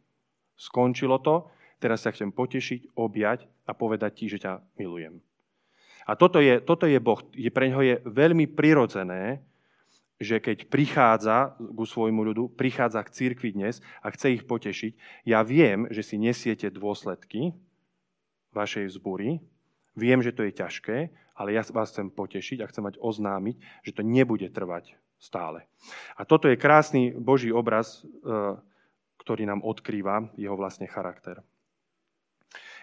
Skončilo 0.56 1.20
to, 1.20 1.50
teraz 1.82 2.06
sa 2.06 2.14
chcem 2.14 2.32
potešiť, 2.32 2.96
objať 2.96 3.50
a 3.68 3.74
povedať 3.74 4.12
ti, 4.14 4.26
že 4.30 4.42
ťa 4.46 4.62
milujem. 4.78 5.20
A 6.06 6.14
toto 6.14 6.38
je, 6.38 6.62
toto 6.62 6.86
je 6.86 7.02
Boh. 7.02 7.18
Je, 7.34 7.50
pre 7.50 7.74
ňoho 7.74 7.82
je 7.82 7.96
veľmi 8.06 8.46
prirodzené, 8.54 9.42
že 10.20 10.40
keď 10.40 10.72
prichádza 10.72 11.60
ku 11.60 11.84
svojmu 11.84 12.24
ľudu, 12.32 12.44
prichádza 12.56 13.04
k 13.04 13.14
církvi 13.14 13.52
dnes 13.52 13.84
a 14.00 14.12
chce 14.12 14.40
ich 14.40 14.44
potešiť, 14.48 15.26
ja 15.28 15.44
viem, 15.44 15.92
že 15.92 16.04
si 16.04 16.16
nesiete 16.16 16.72
dôsledky 16.72 17.52
vašej 18.56 18.96
zbury, 18.96 19.44
viem, 20.00 20.24
že 20.24 20.32
to 20.32 20.48
je 20.48 20.56
ťažké, 20.56 20.98
ale 21.36 21.52
ja 21.52 21.68
vás 21.76 21.92
chcem 21.92 22.08
potešiť 22.08 22.64
a 22.64 22.70
chcem 22.72 22.84
mať 22.88 22.96
oznámiť, 23.04 23.56
že 23.84 23.92
to 23.92 24.02
nebude 24.08 24.48
trvať 24.56 24.96
stále. 25.20 25.68
A 26.16 26.24
toto 26.24 26.48
je 26.48 26.60
krásny 26.60 27.12
Boží 27.12 27.52
obraz, 27.52 28.04
eh, 28.04 28.56
ktorý 29.20 29.44
nám 29.44 29.66
odkrýva 29.68 30.32
jeho 30.40 30.56
vlastne 30.56 30.88
charakter. 30.88 31.44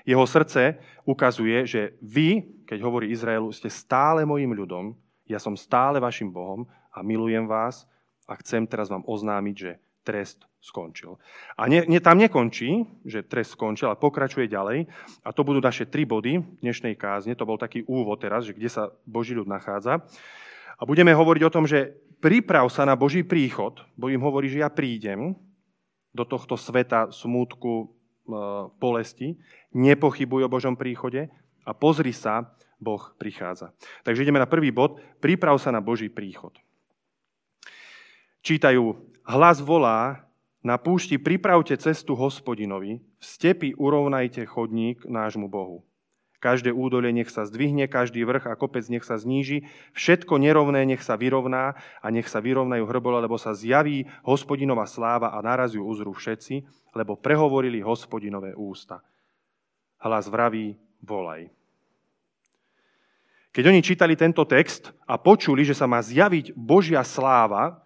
Jeho 0.02 0.26
srdce 0.26 0.82
ukazuje, 1.06 1.62
že 1.62 1.94
vy, 2.02 2.42
keď 2.66 2.78
hovorí 2.82 3.14
Izraelu, 3.14 3.54
ste 3.54 3.70
stále 3.70 4.26
mojim 4.26 4.50
ľudom, 4.50 4.98
ja 5.30 5.38
som 5.38 5.54
stále 5.54 6.02
vašim 6.02 6.26
Bohom 6.34 6.66
a 6.92 7.02
milujem 7.02 7.48
vás 7.48 7.88
a 8.28 8.36
chcem 8.38 8.68
teraz 8.68 8.92
vám 8.92 9.02
oznámiť, 9.08 9.56
že 9.56 9.72
trest 10.02 10.44
skončil. 10.62 11.18
A 11.58 11.66
ne, 11.66 11.82
ne, 11.86 11.98
tam 11.98 12.18
nekončí, 12.18 12.86
že 13.02 13.26
trest 13.26 13.58
skončil, 13.58 13.90
ale 13.90 13.98
pokračuje 13.98 14.46
ďalej. 14.46 14.86
A 15.26 15.34
to 15.34 15.42
budú 15.42 15.58
naše 15.58 15.90
tri 15.90 16.06
body 16.06 16.38
dnešnej 16.62 16.94
kázne. 16.94 17.34
To 17.34 17.46
bol 17.46 17.58
taký 17.58 17.82
úvod 17.86 18.22
teraz, 18.22 18.46
že 18.46 18.54
kde 18.54 18.70
sa 18.70 18.94
Boží 19.06 19.34
ľud 19.34 19.50
nachádza. 19.50 20.02
A 20.78 20.82
budeme 20.86 21.14
hovoriť 21.14 21.42
o 21.46 21.54
tom, 21.54 21.66
že 21.66 21.94
priprav 22.22 22.70
sa 22.70 22.86
na 22.86 22.94
Boží 22.94 23.26
príchod, 23.26 23.82
bo 23.98 24.10
im 24.10 24.22
hovorí, 24.22 24.50
že 24.50 24.62
ja 24.62 24.70
prídem 24.70 25.34
do 26.14 26.22
tohto 26.26 26.58
sveta 26.58 27.10
smútku, 27.10 27.72
e, 27.82 27.86
bolesti, 28.78 29.38
nepochybuj 29.74 30.46
o 30.46 30.52
Božom 30.52 30.74
príchode 30.74 31.30
a 31.62 31.70
pozri 31.74 32.14
sa, 32.14 32.54
Boh 32.82 33.14
prichádza. 33.14 33.70
Takže 34.02 34.26
ideme 34.26 34.42
na 34.42 34.50
prvý 34.50 34.74
bod. 34.74 34.98
Priprav 35.22 35.54
sa 35.62 35.70
na 35.70 35.78
Boží 35.78 36.10
príchod. 36.10 36.50
Čítajú, 38.42 38.98
hlas 39.22 39.62
volá, 39.62 40.26
na 40.66 40.74
púšti 40.74 41.14
pripravte 41.14 41.78
cestu 41.78 42.18
hospodinovi, 42.18 42.98
v 42.98 43.22
stepi 43.22 43.70
urovnajte 43.78 44.46
chodník 44.50 45.06
nášmu 45.06 45.46
Bohu. 45.46 45.86
Každé 46.42 46.74
údolie 46.74 47.14
nech 47.14 47.30
sa 47.30 47.46
zdvihne, 47.46 47.86
každý 47.86 48.26
vrch 48.26 48.50
a 48.50 48.58
kopec 48.58 48.82
nech 48.90 49.06
sa 49.06 49.14
zníži, 49.14 49.70
všetko 49.94 50.42
nerovné 50.42 50.82
nech 50.82 51.06
sa 51.06 51.14
vyrovná 51.14 51.78
a 52.02 52.06
nech 52.10 52.26
sa 52.26 52.42
vyrovnajú 52.42 52.82
hrbole, 52.82 53.22
lebo 53.22 53.38
sa 53.38 53.54
zjaví 53.54 54.10
hospodinová 54.26 54.90
sláva 54.90 55.30
a 55.30 55.38
naraz 55.38 55.78
ju 55.78 55.86
uzrú 55.86 56.10
všetci, 56.10 56.66
lebo 56.98 57.14
prehovorili 57.14 57.78
hospodinové 57.78 58.58
ústa. 58.58 59.06
Hlas 60.02 60.26
vraví, 60.26 60.74
volaj. 60.98 61.46
Keď 63.54 63.64
oni 63.70 63.80
čítali 63.86 64.18
tento 64.18 64.42
text 64.42 64.90
a 65.06 65.14
počuli, 65.14 65.62
že 65.62 65.78
sa 65.78 65.86
má 65.86 66.02
zjaviť 66.02 66.58
Božia 66.58 67.06
sláva, 67.06 67.81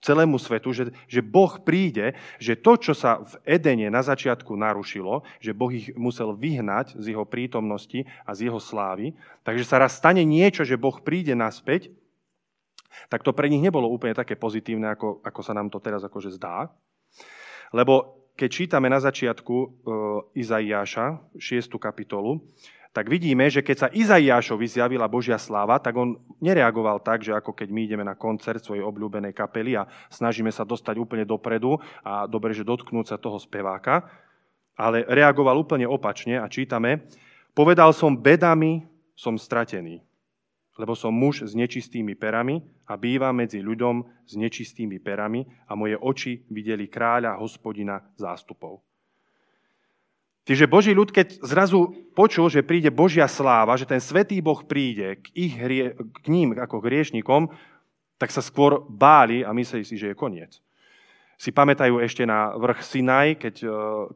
celému 0.00 0.40
svetu, 0.40 0.72
že, 0.72 0.84
že 1.06 1.20
Boh 1.20 1.60
príde, 1.60 2.16
že 2.40 2.56
to, 2.56 2.76
čo 2.80 2.92
sa 2.96 3.20
v 3.20 3.36
Edene 3.44 3.92
na 3.92 4.00
začiatku 4.00 4.56
narušilo, 4.56 5.22
že 5.38 5.52
Boh 5.52 5.70
ich 5.70 5.92
musel 5.94 6.32
vyhnať 6.32 6.96
z 6.96 7.12
jeho 7.12 7.28
prítomnosti 7.28 8.08
a 8.24 8.32
z 8.32 8.48
jeho 8.48 8.58
slávy, 8.58 9.12
takže 9.44 9.64
sa 9.68 9.80
raz 9.80 10.00
stane 10.00 10.24
niečo, 10.24 10.64
že 10.64 10.80
Boh 10.80 10.96
príde 11.04 11.36
naspäť, 11.36 11.92
tak 13.12 13.22
to 13.22 13.36
pre 13.36 13.46
nich 13.46 13.62
nebolo 13.62 13.86
úplne 13.86 14.16
také 14.16 14.34
pozitívne, 14.34 14.90
ako, 14.92 15.22
ako 15.22 15.40
sa 15.44 15.52
nám 15.54 15.70
to 15.70 15.78
teraz 15.78 16.02
akože 16.02 16.34
zdá. 16.34 16.68
Lebo 17.70 18.20
keď 18.34 18.48
čítame 18.48 18.88
na 18.88 18.96
začiatku 18.96 19.56
e, 19.60 19.68
Izaiáša, 20.40 21.36
6. 21.36 21.76
kapitolu, 21.76 22.40
tak 22.90 23.06
vidíme, 23.06 23.46
že 23.46 23.62
keď 23.62 23.76
sa 23.78 23.88
Izaiášovi 23.94 24.66
zjavila 24.66 25.06
Božia 25.06 25.38
sláva, 25.38 25.78
tak 25.78 25.94
on 25.94 26.18
nereagoval 26.42 26.98
tak, 26.98 27.22
že 27.22 27.30
ako 27.30 27.54
keď 27.54 27.68
my 27.70 27.80
ideme 27.86 28.02
na 28.02 28.18
koncert 28.18 28.66
svojej 28.66 28.82
obľúbenej 28.82 29.30
kapely 29.30 29.78
a 29.78 29.86
snažíme 30.10 30.50
sa 30.50 30.66
dostať 30.66 30.98
úplne 30.98 31.22
dopredu 31.22 31.78
a 32.02 32.26
dobre, 32.26 32.50
že 32.50 32.66
dotknúť 32.66 33.14
sa 33.14 33.16
toho 33.22 33.38
speváka, 33.38 34.10
ale 34.74 35.06
reagoval 35.06 35.62
úplne 35.62 35.86
opačne 35.86 36.42
a 36.42 36.50
čítame, 36.50 37.06
povedal 37.54 37.94
som 37.94 38.18
bedami, 38.18 38.82
som 39.14 39.38
stratený, 39.38 40.02
lebo 40.74 40.98
som 40.98 41.14
muž 41.14 41.46
s 41.46 41.54
nečistými 41.54 42.18
perami 42.18 42.58
a 42.90 42.98
bývam 42.98 43.38
medzi 43.38 43.62
ľuďom 43.62 44.26
s 44.26 44.34
nečistými 44.34 44.98
perami 44.98 45.46
a 45.70 45.78
moje 45.78 45.94
oči 45.94 46.42
videli 46.50 46.90
kráľa 46.90 47.38
hospodina 47.38 48.02
zástupov. 48.18 48.89
Čiže 50.48 50.70
Boží 50.70 50.96
ľud, 50.96 51.12
keď 51.12 51.44
zrazu 51.44 51.92
počul, 52.16 52.48
že 52.48 52.64
príde 52.64 52.88
Božia 52.88 53.28
sláva, 53.28 53.76
že 53.76 53.84
ten 53.84 54.00
svetý 54.00 54.40
Boh 54.40 54.64
príde 54.64 55.20
k, 55.20 55.26
ich 55.36 55.54
hrie, 55.54 55.92
k 55.94 56.26
ním 56.32 56.56
ako 56.56 56.80
k 56.80 56.90
riešnikom, 56.96 57.52
tak 58.16 58.32
sa 58.32 58.40
skôr 58.40 58.84
báli 58.88 59.44
a 59.44 59.52
mysleli 59.52 59.84
si, 59.84 60.00
že 60.00 60.12
je 60.12 60.18
koniec. 60.18 60.60
Si 61.40 61.52
pamätajú 61.56 62.04
ešte 62.04 62.28
na 62.28 62.52
vrch 62.52 62.84
Sinaj, 62.84 63.28
keď, 63.40 63.54
e, 63.64 63.68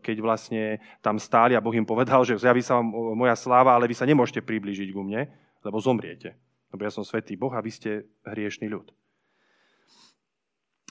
keď 0.04 0.16
vlastne 0.20 0.62
tam 1.00 1.16
stáli 1.16 1.56
a 1.56 1.64
Boh 1.64 1.72
im 1.72 1.88
povedal, 1.88 2.20
že 2.20 2.36
zjaví 2.36 2.60
sa 2.60 2.80
vám 2.80 2.92
moja 3.16 3.32
sláva, 3.32 3.72
ale 3.72 3.88
vy 3.88 3.96
sa 3.96 4.04
nemôžete 4.04 4.44
priblížiť 4.44 4.92
ku 4.92 5.00
mne, 5.00 5.28
lebo 5.64 5.80
zomriete. 5.80 6.36
Lebo 6.68 6.84
ja 6.84 6.92
som 6.92 7.00
svetý 7.00 7.32
Boh 7.36 7.52
a 7.52 7.64
vy 7.64 7.72
ste 7.72 7.90
hriešný 8.28 8.68
ľud. 8.68 8.92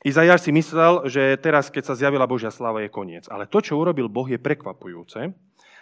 Izajáš 0.03 0.43
si 0.43 0.51
myslel, 0.51 1.07
že 1.07 1.39
teraz, 1.39 1.71
keď 1.71 1.83
sa 1.87 1.95
zjavila 1.95 2.27
Božia 2.27 2.51
sláva, 2.51 2.83
je 2.83 2.91
koniec. 2.91 3.23
Ale 3.31 3.47
to, 3.47 3.63
čo 3.63 3.79
urobil 3.79 4.11
Boh, 4.11 4.27
je 4.27 4.35
prekvapujúce, 4.35 5.31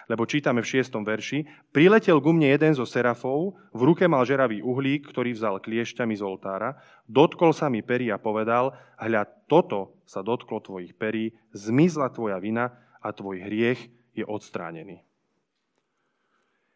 lebo 0.06 0.30
čítame 0.30 0.62
v 0.62 0.78
6. 0.78 0.94
verši, 1.02 1.40
priletel 1.74 2.22
ku 2.22 2.30
mne 2.30 2.54
jeden 2.54 2.78
zo 2.78 2.86
serafov, 2.86 3.58
v 3.74 3.82
ruke 3.82 4.06
mal 4.06 4.22
žeravý 4.22 4.62
uhlík, 4.62 5.10
ktorý 5.10 5.34
vzal 5.34 5.58
kliešťami 5.58 6.14
z 6.14 6.22
oltára, 6.22 6.78
dotkol 7.10 7.50
sa 7.50 7.66
mi 7.74 7.82
perí 7.82 8.14
a 8.14 8.22
povedal, 8.22 8.78
hľa, 9.02 9.26
toto 9.50 9.98
sa 10.06 10.22
dotklo 10.22 10.62
tvojich 10.62 10.94
perí, 10.94 11.34
zmizla 11.58 12.14
tvoja 12.14 12.38
vina 12.38 12.78
a 13.02 13.10
tvoj 13.10 13.42
hriech 13.42 13.90
je 14.14 14.22
odstránený. 14.22 15.02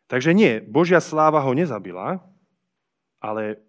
Takže 0.10 0.34
nie, 0.34 0.62
Božia 0.66 0.98
sláva 0.98 1.46
ho 1.46 1.54
nezabila, 1.54 2.26
ale 3.22 3.62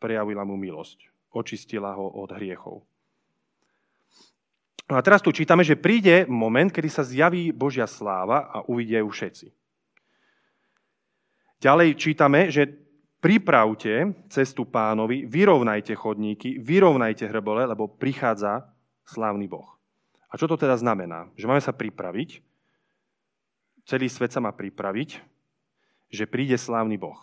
prejavila 0.00 0.44
mu 0.44 0.56
milosť. 0.60 1.08
Očistila 1.32 1.96
ho 1.96 2.12
od 2.12 2.32
hriechov. 2.36 2.84
No 4.90 4.98
a 4.98 5.04
teraz 5.04 5.22
tu 5.22 5.30
čítame, 5.30 5.62
že 5.62 5.78
príde 5.78 6.26
moment, 6.26 6.68
kedy 6.68 6.88
sa 6.90 7.06
zjaví 7.06 7.54
Božia 7.54 7.86
sláva 7.86 8.50
a 8.50 8.66
uvidia 8.66 9.00
ju 9.00 9.08
všetci. 9.08 9.46
Ďalej 11.62 11.88
čítame, 11.94 12.50
že 12.50 12.66
pripravte 13.22 14.10
cestu 14.26 14.66
pánovi, 14.66 15.30
vyrovnajte 15.30 15.94
chodníky, 15.94 16.58
vyrovnajte 16.58 17.30
hrbole, 17.30 17.62
lebo 17.70 17.86
prichádza 17.86 18.66
slávny 19.06 19.46
Boh. 19.46 19.78
A 20.26 20.34
čo 20.34 20.50
to 20.50 20.58
teda 20.58 20.74
znamená? 20.74 21.30
Že 21.38 21.46
máme 21.46 21.62
sa 21.62 21.70
pripraviť, 21.70 22.42
celý 23.86 24.10
svet 24.10 24.34
sa 24.34 24.42
má 24.42 24.50
pripraviť, 24.50 25.22
že 26.10 26.26
príde 26.26 26.58
slávny 26.58 26.98
Boh. 26.98 27.16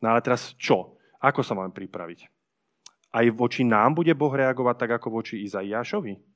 No 0.00 0.08
ale 0.08 0.24
teraz 0.24 0.56
čo? 0.56 0.96
Ako 1.20 1.44
sa 1.44 1.52
máme 1.52 1.76
pripraviť? 1.76 2.32
Aj 3.14 3.26
voči 3.30 3.62
nám 3.62 3.94
bude 3.94 4.10
Boh 4.16 4.32
reagovať 4.32 4.76
tak, 4.80 4.90
ako 4.98 5.20
voči 5.20 5.44
Izaiášovi? 5.44 6.33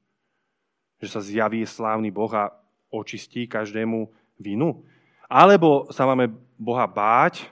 Že 0.99 1.09
sa 1.09 1.23
zjaví 1.23 1.63
slávny 1.63 2.11
Boh 2.11 2.31
a 2.35 2.51
očistí 2.91 3.47
každému 3.47 4.11
vinu? 4.39 4.83
Alebo 5.29 5.87
sa 5.93 6.09
máme 6.09 6.33
Boha 6.57 6.89
báť 6.89 7.47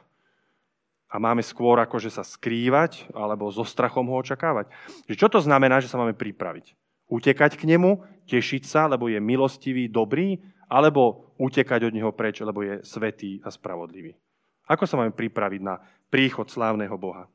a 1.06 1.20
máme 1.20 1.44
skôr 1.44 1.78
akože 1.78 2.10
sa 2.10 2.26
skrývať 2.26 3.06
alebo 3.14 3.46
so 3.52 3.62
strachom 3.62 4.08
ho 4.10 4.16
očakávať? 4.18 4.72
Že 5.06 5.14
čo 5.14 5.28
to 5.30 5.38
znamená, 5.44 5.78
že 5.78 5.90
sa 5.92 6.00
máme 6.00 6.16
pripraviť? 6.16 6.74
Utekať 7.06 7.54
k 7.54 7.70
nemu, 7.70 8.02
tešiť 8.26 8.62
sa, 8.66 8.90
lebo 8.90 9.06
je 9.06 9.22
milostivý, 9.22 9.86
dobrý, 9.86 10.42
alebo 10.66 11.30
utekať 11.38 11.86
od 11.86 11.94
neho 11.94 12.10
preč, 12.10 12.42
lebo 12.42 12.66
je 12.66 12.82
svetý 12.82 13.38
a 13.46 13.54
spravodlivý? 13.54 14.18
Ako 14.66 14.82
sa 14.82 14.98
máme 14.98 15.14
pripraviť 15.14 15.62
na 15.62 15.78
príchod 16.10 16.50
slávneho 16.50 16.98
Boha? 16.98 17.30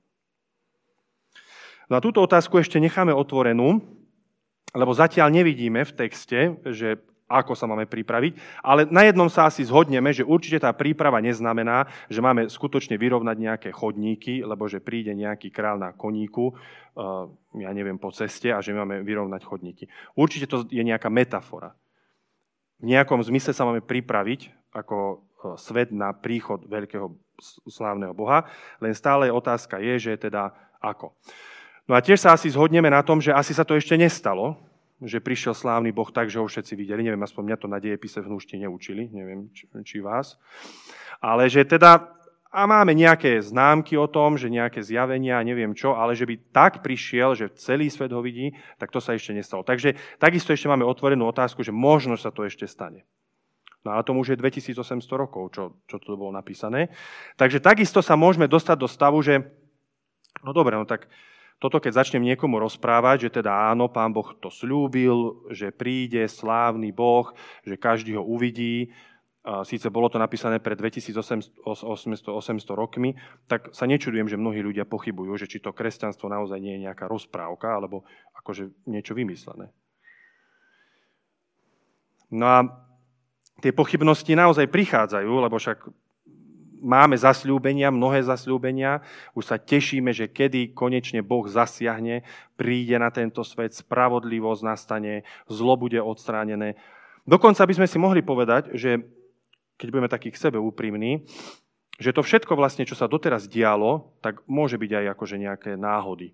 No 1.88 1.96
a 1.96 2.04
túto 2.04 2.20
otázku 2.20 2.60
ešte 2.60 2.80
necháme 2.80 3.16
otvorenú, 3.16 3.80
lebo 4.72 4.92
zatiaľ 4.96 5.32
nevidíme 5.32 5.84
v 5.84 5.96
texte, 5.96 6.56
že 6.68 7.00
ako 7.32 7.56
sa 7.56 7.64
máme 7.64 7.88
pripraviť, 7.88 8.36
ale 8.60 8.84
na 8.92 9.08
jednom 9.08 9.32
sa 9.32 9.48
asi 9.48 9.64
zhodneme, 9.64 10.12
že 10.12 10.28
určite 10.28 10.60
tá 10.60 10.76
príprava 10.76 11.24
neznamená, 11.24 11.88
že 12.12 12.20
máme 12.20 12.52
skutočne 12.52 13.00
vyrovnať 13.00 13.38
nejaké 13.40 13.70
chodníky, 13.72 14.44
lebo 14.44 14.68
že 14.68 14.84
príde 14.84 15.16
nejaký 15.16 15.48
král 15.48 15.80
na 15.80 15.96
koníku, 15.96 16.52
eh, 16.52 17.64
ja 17.64 17.72
neviem, 17.72 17.96
po 17.96 18.12
ceste 18.12 18.52
a 18.52 18.60
že 18.60 18.76
máme 18.76 19.08
vyrovnať 19.08 19.42
chodníky. 19.48 19.88
Určite 20.20 20.52
to 20.52 20.68
je 20.68 20.84
nejaká 20.84 21.08
metafora. 21.08 21.72
V 22.84 22.92
nejakom 22.92 23.24
zmysle 23.24 23.56
sa 23.56 23.64
máme 23.64 23.80
pripraviť 23.80 24.52
ako 24.76 24.98
eh, 25.00 25.20
svet 25.56 25.96
na 25.96 26.12
príchod 26.12 26.68
veľkého 26.68 27.08
slávneho 27.66 28.14
Boha, 28.14 28.46
len 28.84 28.94
stále 28.94 29.34
otázka 29.34 29.82
je, 29.82 30.12
že 30.12 30.30
teda 30.30 30.54
ako. 30.78 31.16
No 31.90 31.98
a 31.98 32.04
tiež 32.04 32.22
sa 32.22 32.38
asi 32.38 32.52
zhodneme 32.54 32.90
na 32.90 33.02
tom, 33.02 33.18
že 33.18 33.34
asi 33.34 33.54
sa 33.54 33.66
to 33.66 33.74
ešte 33.74 33.98
nestalo, 33.98 34.58
že 35.02 35.18
prišiel 35.18 35.58
slávny 35.58 35.90
Boh 35.90 36.08
tak, 36.14 36.30
že 36.30 36.38
ho 36.38 36.46
všetci 36.46 36.78
videli. 36.78 37.02
Neviem, 37.02 37.26
aspoň 37.26 37.44
mňa 37.52 37.58
to 37.58 37.68
na 37.68 37.82
dejepise 37.82 38.22
v 38.22 38.30
hnúšti 38.30 38.62
neučili, 38.62 39.10
neviem, 39.10 39.50
či, 39.50 39.66
či 39.82 39.98
vás. 39.98 40.38
Ale 41.18 41.50
že 41.50 41.66
teda, 41.66 42.06
a 42.54 42.62
máme 42.70 42.94
nejaké 42.94 43.42
známky 43.42 43.98
o 43.98 44.06
tom, 44.06 44.38
že 44.38 44.54
nejaké 44.54 44.86
zjavenia, 44.86 45.42
neviem 45.42 45.74
čo, 45.74 45.98
ale 45.98 46.14
že 46.14 46.30
by 46.30 46.54
tak 46.54 46.86
prišiel, 46.86 47.34
že 47.34 47.50
celý 47.58 47.90
svet 47.90 48.14
ho 48.14 48.22
vidí, 48.22 48.54
tak 48.78 48.94
to 48.94 49.02
sa 49.02 49.18
ešte 49.18 49.34
nestalo. 49.34 49.66
Takže 49.66 49.98
takisto 50.22 50.54
ešte 50.54 50.70
máme 50.70 50.86
otvorenú 50.86 51.26
otázku, 51.26 51.66
že 51.66 51.74
možno 51.74 52.14
sa 52.14 52.30
to 52.30 52.46
ešte 52.46 52.70
stane. 52.70 53.02
No 53.82 53.98
ale 53.98 54.06
tomu 54.06 54.22
už 54.22 54.38
je 54.38 54.38
2800 54.38 55.02
rokov, 55.18 55.58
čo, 55.58 55.64
čo 55.90 55.98
to 55.98 56.14
bolo 56.14 56.30
napísané. 56.30 56.94
Takže 57.42 57.58
takisto 57.58 58.06
sa 58.06 58.14
môžeme 58.14 58.46
dostať 58.46 58.78
do 58.78 58.86
stavu, 58.86 59.26
že 59.26 59.42
no 60.46 60.54
dobre, 60.54 60.78
no 60.78 60.86
tak 60.86 61.10
toto 61.62 61.78
keď 61.78 62.02
začnem 62.02 62.26
niekomu 62.26 62.58
rozprávať, 62.58 63.30
že 63.30 63.38
teda 63.38 63.70
áno, 63.70 63.86
pán 63.86 64.10
Boh 64.10 64.34
to 64.42 64.50
slúbil, 64.50 65.46
že 65.54 65.70
príde 65.70 66.26
slávny 66.26 66.90
Boh, 66.90 67.30
že 67.62 67.78
každý 67.78 68.18
ho 68.18 68.26
uvidí, 68.26 68.90
síce 69.66 69.90
bolo 69.90 70.10
to 70.10 70.18
napísané 70.18 70.58
pred 70.58 70.78
2800 70.78 71.62
rokmi, 72.74 73.14
tak 73.46 73.74
sa 73.78 73.86
nečudujem, 73.86 74.26
že 74.26 74.42
mnohí 74.42 74.62
ľudia 74.62 74.90
pochybujú, 74.90 75.38
že 75.38 75.50
či 75.50 75.62
to 75.62 75.70
kresťanstvo 75.70 76.30
naozaj 76.30 76.58
nie 76.58 76.82
je 76.82 76.90
nejaká 76.90 77.06
rozprávka, 77.06 77.78
alebo 77.78 78.06
akože 78.42 78.70
niečo 78.90 79.14
vymyslené. 79.14 79.70
No 82.34 82.46
a 82.50 82.60
tie 83.62 83.70
pochybnosti 83.70 84.34
naozaj 84.34 84.66
prichádzajú, 84.70 85.30
lebo 85.30 85.62
však 85.62 85.90
máme 86.82 87.14
zasľúbenia, 87.16 87.94
mnohé 87.94 88.26
zasľúbenia, 88.26 89.06
už 89.38 89.54
sa 89.54 89.58
tešíme, 89.62 90.10
že 90.12 90.28
kedy 90.28 90.74
konečne 90.74 91.22
Boh 91.22 91.46
zasiahne, 91.46 92.26
príde 92.58 92.98
na 92.98 93.14
tento 93.14 93.46
svet, 93.46 93.78
spravodlivosť 93.78 94.62
nastane, 94.66 95.24
zlo 95.46 95.78
bude 95.78 96.02
odstránené. 96.02 96.76
Dokonca 97.24 97.64
by 97.64 97.74
sme 97.78 97.88
si 97.88 97.98
mohli 98.02 98.26
povedať, 98.26 98.74
že 98.74 98.98
keď 99.78 99.88
budeme 99.94 100.10
takí 100.10 100.34
k 100.34 100.42
sebe 100.42 100.58
úprimní, 100.58 101.24
že 102.02 102.14
to 102.14 102.26
všetko 102.26 102.58
vlastne, 102.58 102.82
čo 102.82 102.98
sa 102.98 103.06
doteraz 103.06 103.46
dialo, 103.46 104.18
tak 104.26 104.42
môže 104.50 104.82
byť 104.82 104.92
aj 104.92 105.06
akože 105.14 105.38
nejaké 105.38 105.72
náhody. 105.78 106.34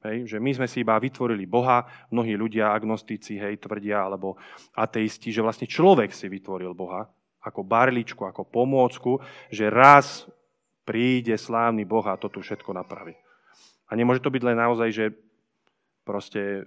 Hej, 0.00 0.32
že 0.32 0.38
my 0.40 0.56
sme 0.56 0.64
si 0.64 0.80
iba 0.80 0.96
vytvorili 0.96 1.44
Boha, 1.44 1.84
mnohí 2.08 2.32
ľudia, 2.32 2.72
agnostici, 2.72 3.36
hej, 3.36 3.60
tvrdia, 3.60 4.00
alebo 4.00 4.40
ateisti, 4.72 5.28
že 5.28 5.44
vlastne 5.44 5.68
človek 5.68 6.08
si 6.16 6.24
vytvoril 6.24 6.72
Boha, 6.72 7.04
ako 7.40 7.64
barličku, 7.64 8.22
ako 8.28 8.44
pomôcku, 8.44 9.20
že 9.48 9.72
raz 9.72 10.28
príde 10.84 11.36
slávny 11.36 11.88
Boh 11.88 12.04
a 12.04 12.20
to 12.20 12.28
tu 12.28 12.44
všetko 12.44 12.76
napraví. 12.76 13.16
A 13.90 13.96
nemôže 13.96 14.22
to 14.22 14.30
byť 14.30 14.42
len 14.44 14.58
naozaj, 14.60 14.88
že 14.92 15.04
proste 16.04 16.66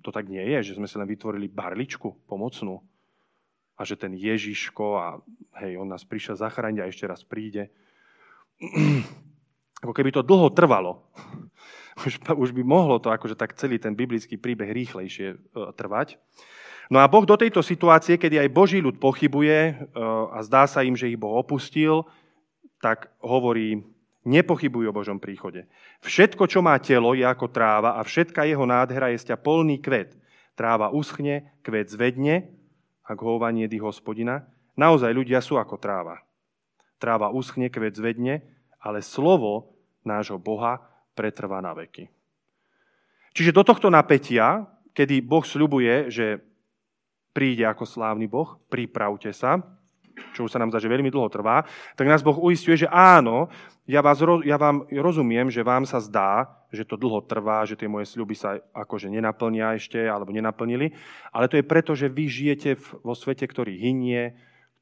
to 0.00 0.10
tak 0.14 0.30
nie 0.30 0.42
je, 0.56 0.72
že 0.72 0.76
sme 0.78 0.86
si 0.86 0.96
len 0.98 1.08
vytvorili 1.08 1.50
barličku 1.50 2.26
pomocnú 2.30 2.82
a 3.76 3.84
že 3.84 3.98
ten 3.98 4.16
Ježiško 4.16 4.86
a 4.96 5.06
hej, 5.60 5.76
on 5.76 5.90
nás 5.90 6.06
prišiel 6.06 6.40
zachrániť 6.40 6.80
a 6.80 6.88
ešte 6.88 7.04
raz 7.04 7.20
príde. 7.26 7.68
Ako 9.84 9.92
keby 9.92 10.14
to 10.14 10.24
dlho 10.24 10.48
trvalo. 10.54 11.04
Už, 12.04 12.20
už 12.28 12.52
by 12.52 12.60
mohlo 12.60 13.00
to 13.00 13.08
akože 13.08 13.40
tak 13.40 13.56
celý 13.56 13.80
ten 13.80 13.96
biblický 13.96 14.36
príbeh 14.36 14.68
rýchlejšie 14.68 15.32
e, 15.32 15.36
trvať. 15.72 16.20
No 16.86 17.02
a 17.02 17.10
Boh 17.10 17.26
do 17.26 17.34
tejto 17.34 17.66
situácie, 17.66 18.14
kedy 18.14 18.38
aj 18.38 18.54
Boží 18.54 18.78
ľud 18.78 19.02
pochybuje 19.02 19.58
e, 19.58 19.74
a 20.30 20.38
zdá 20.46 20.70
sa 20.70 20.86
im, 20.86 20.94
že 20.94 21.10
ich 21.10 21.18
Boh 21.18 21.34
opustil, 21.34 22.06
tak 22.78 23.10
hovorí, 23.18 23.82
nepochybujú 24.26 24.90
o 24.90 24.96
Božom 24.96 25.18
príchode. 25.18 25.66
Všetko, 26.02 26.46
čo 26.46 26.62
má 26.62 26.78
telo, 26.82 27.14
je 27.14 27.26
ako 27.26 27.50
tráva 27.50 27.98
a 27.98 28.06
všetka 28.06 28.46
jeho 28.46 28.66
nádhera 28.66 29.10
je 29.14 29.22
sťa 29.22 29.38
polný 29.38 29.78
kvet. 29.82 30.14
Tráva 30.58 30.90
uschne, 30.90 31.58
kvet 31.62 31.90
zvedne, 31.90 32.50
ak 33.06 33.18
hova 33.22 33.50
niedy 33.54 33.78
hospodina. 33.78 34.46
Naozaj 34.74 35.10
ľudia 35.14 35.38
sú 35.42 35.58
ako 35.58 35.78
tráva. 35.78 36.22
Tráva 36.98 37.30
uschne, 37.30 37.70
kvet 37.70 37.94
zvedne, 37.94 38.42
ale 38.82 39.02
slovo 39.02 39.78
nášho 40.02 40.38
Boha 40.38 40.82
pretrvá 41.14 41.62
na 41.62 41.74
veky. 41.74 42.10
Čiže 43.36 43.54
do 43.54 43.62
tohto 43.62 43.90
napätia, 43.92 44.64
kedy 44.96 45.22
Boh 45.22 45.44
sľubuje, 45.44 46.08
že 46.08 46.40
príde 47.36 47.68
ako 47.68 47.84
slávny 47.84 48.24
Boh, 48.24 48.56
pripravte 48.72 49.28
sa, 49.36 49.60
čo 50.32 50.48
už 50.48 50.52
sa 50.52 50.56
nám 50.56 50.72
zdá, 50.72 50.80
že 50.80 50.88
veľmi 50.88 51.12
dlho 51.12 51.28
trvá, 51.28 51.68
tak 51.92 52.08
nás 52.08 52.24
Boh 52.24 52.40
uistuje, 52.40 52.80
že 52.80 52.88
áno, 52.88 53.52
ja, 53.84 54.00
vás, 54.00 54.16
ja 54.48 54.56
vám 54.56 54.88
rozumiem, 54.88 55.52
že 55.52 55.60
vám 55.60 55.84
sa 55.84 56.00
zdá, 56.00 56.48
že 56.72 56.88
to 56.88 56.96
dlho 56.96 57.20
trvá, 57.28 57.68
že 57.68 57.76
tie 57.76 57.84
moje 57.84 58.08
sľuby 58.08 58.32
sa 58.32 58.56
akože 58.72 59.12
nenaplnia 59.12 59.76
ešte, 59.76 60.00
alebo 60.00 60.32
nenaplnili, 60.32 60.96
ale 61.28 61.52
to 61.52 61.60
je 61.60 61.68
preto, 61.68 61.92
že 61.92 62.08
vy 62.08 62.24
žijete 62.24 62.80
vo 63.04 63.12
svete, 63.12 63.44
ktorý 63.44 63.76
hynie, 63.76 64.32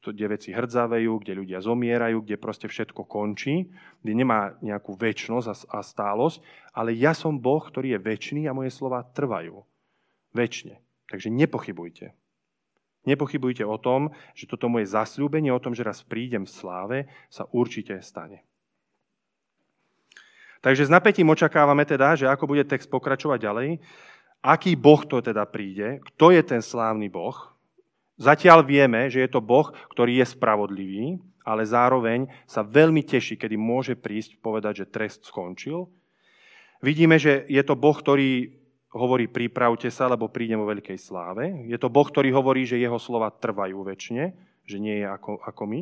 kde 0.05 0.37
veci 0.37 0.53
hrdzavejú, 0.53 1.17
kde 1.17 1.33
ľudia 1.33 1.59
zomierajú, 1.65 2.21
kde 2.21 2.37
proste 2.37 2.69
všetko 2.69 3.09
končí, 3.09 3.73
kde 4.05 4.13
nemá 4.13 4.53
nejakú 4.61 4.93
väčnosť 4.93 5.65
a 5.65 5.81
stálosť, 5.81 6.45
ale 6.77 6.93
ja 6.93 7.17
som 7.17 7.41
Boh, 7.41 7.65
ktorý 7.65 7.97
je 7.97 8.03
väčší 8.05 8.45
a 8.45 8.53
moje 8.53 8.69
slova 8.69 9.01
trvajú. 9.01 9.65
Väčšine. 10.37 10.77
Takže 11.09 11.33
nepochybujte. 11.33 12.13
Nepochybujte 13.05 13.61
o 13.61 13.77
tom, 13.77 14.09
že 14.33 14.49
toto 14.49 14.65
moje 14.65 14.89
zasľúbenie 14.89 15.53
o 15.53 15.61
tom, 15.61 15.77
že 15.77 15.85
raz 15.85 16.01
prídem 16.01 16.49
v 16.49 16.53
sláve, 16.53 16.97
sa 17.29 17.45
určite 17.53 18.01
stane. 18.01 18.41
Takže 20.65 20.89
s 20.89 20.93
napätím 20.93 21.29
očakávame 21.29 21.85
teda, 21.85 22.17
že 22.17 22.25
ako 22.25 22.49
bude 22.49 22.65
text 22.65 22.89
pokračovať 22.89 23.37
ďalej, 23.37 23.69
aký 24.41 24.73
Boh 24.73 25.05
to 25.05 25.21
teda 25.21 25.45
príde, 25.45 26.01
kto 26.13 26.33
je 26.33 26.41
ten 26.41 26.61
slávny 26.65 27.05
Boh. 27.05 27.37
Zatiaľ 28.17 28.65
vieme, 28.65 29.05
že 29.13 29.21
je 29.21 29.29
to 29.29 29.45
Boh, 29.45 29.69
ktorý 29.93 30.25
je 30.25 30.25
spravodlivý, 30.25 31.21
ale 31.45 31.61
zároveň 31.61 32.25
sa 32.49 32.65
veľmi 32.65 33.05
teší, 33.05 33.37
kedy 33.37 33.53
môže 33.53 33.93
prísť 33.93 34.41
povedať, 34.41 34.81
že 34.81 34.89
trest 34.89 35.29
skončil. 35.29 35.85
Vidíme, 36.81 37.21
že 37.21 37.45
je 37.45 37.61
to 37.61 37.77
Boh, 37.77 37.93
ktorý 37.93 38.57
hovorí 38.95 39.27
pripravte 39.27 39.91
sa, 39.91 40.07
lebo 40.07 40.31
prídem 40.31 40.55
vo 40.55 40.71
veľkej 40.71 40.95
sláve. 40.95 41.67
Je 41.67 41.75
to 41.75 41.91
Boh, 41.91 42.07
ktorý 42.07 42.31
hovorí, 42.31 42.63
že 42.63 42.79
jeho 42.79 42.95
slova 42.95 43.27
trvajú 43.27 43.83
väčšine, 43.83 44.23
že 44.63 44.79
nie 44.79 45.03
je 45.03 45.07
ako, 45.11 45.43
ako 45.43 45.63
my. 45.67 45.81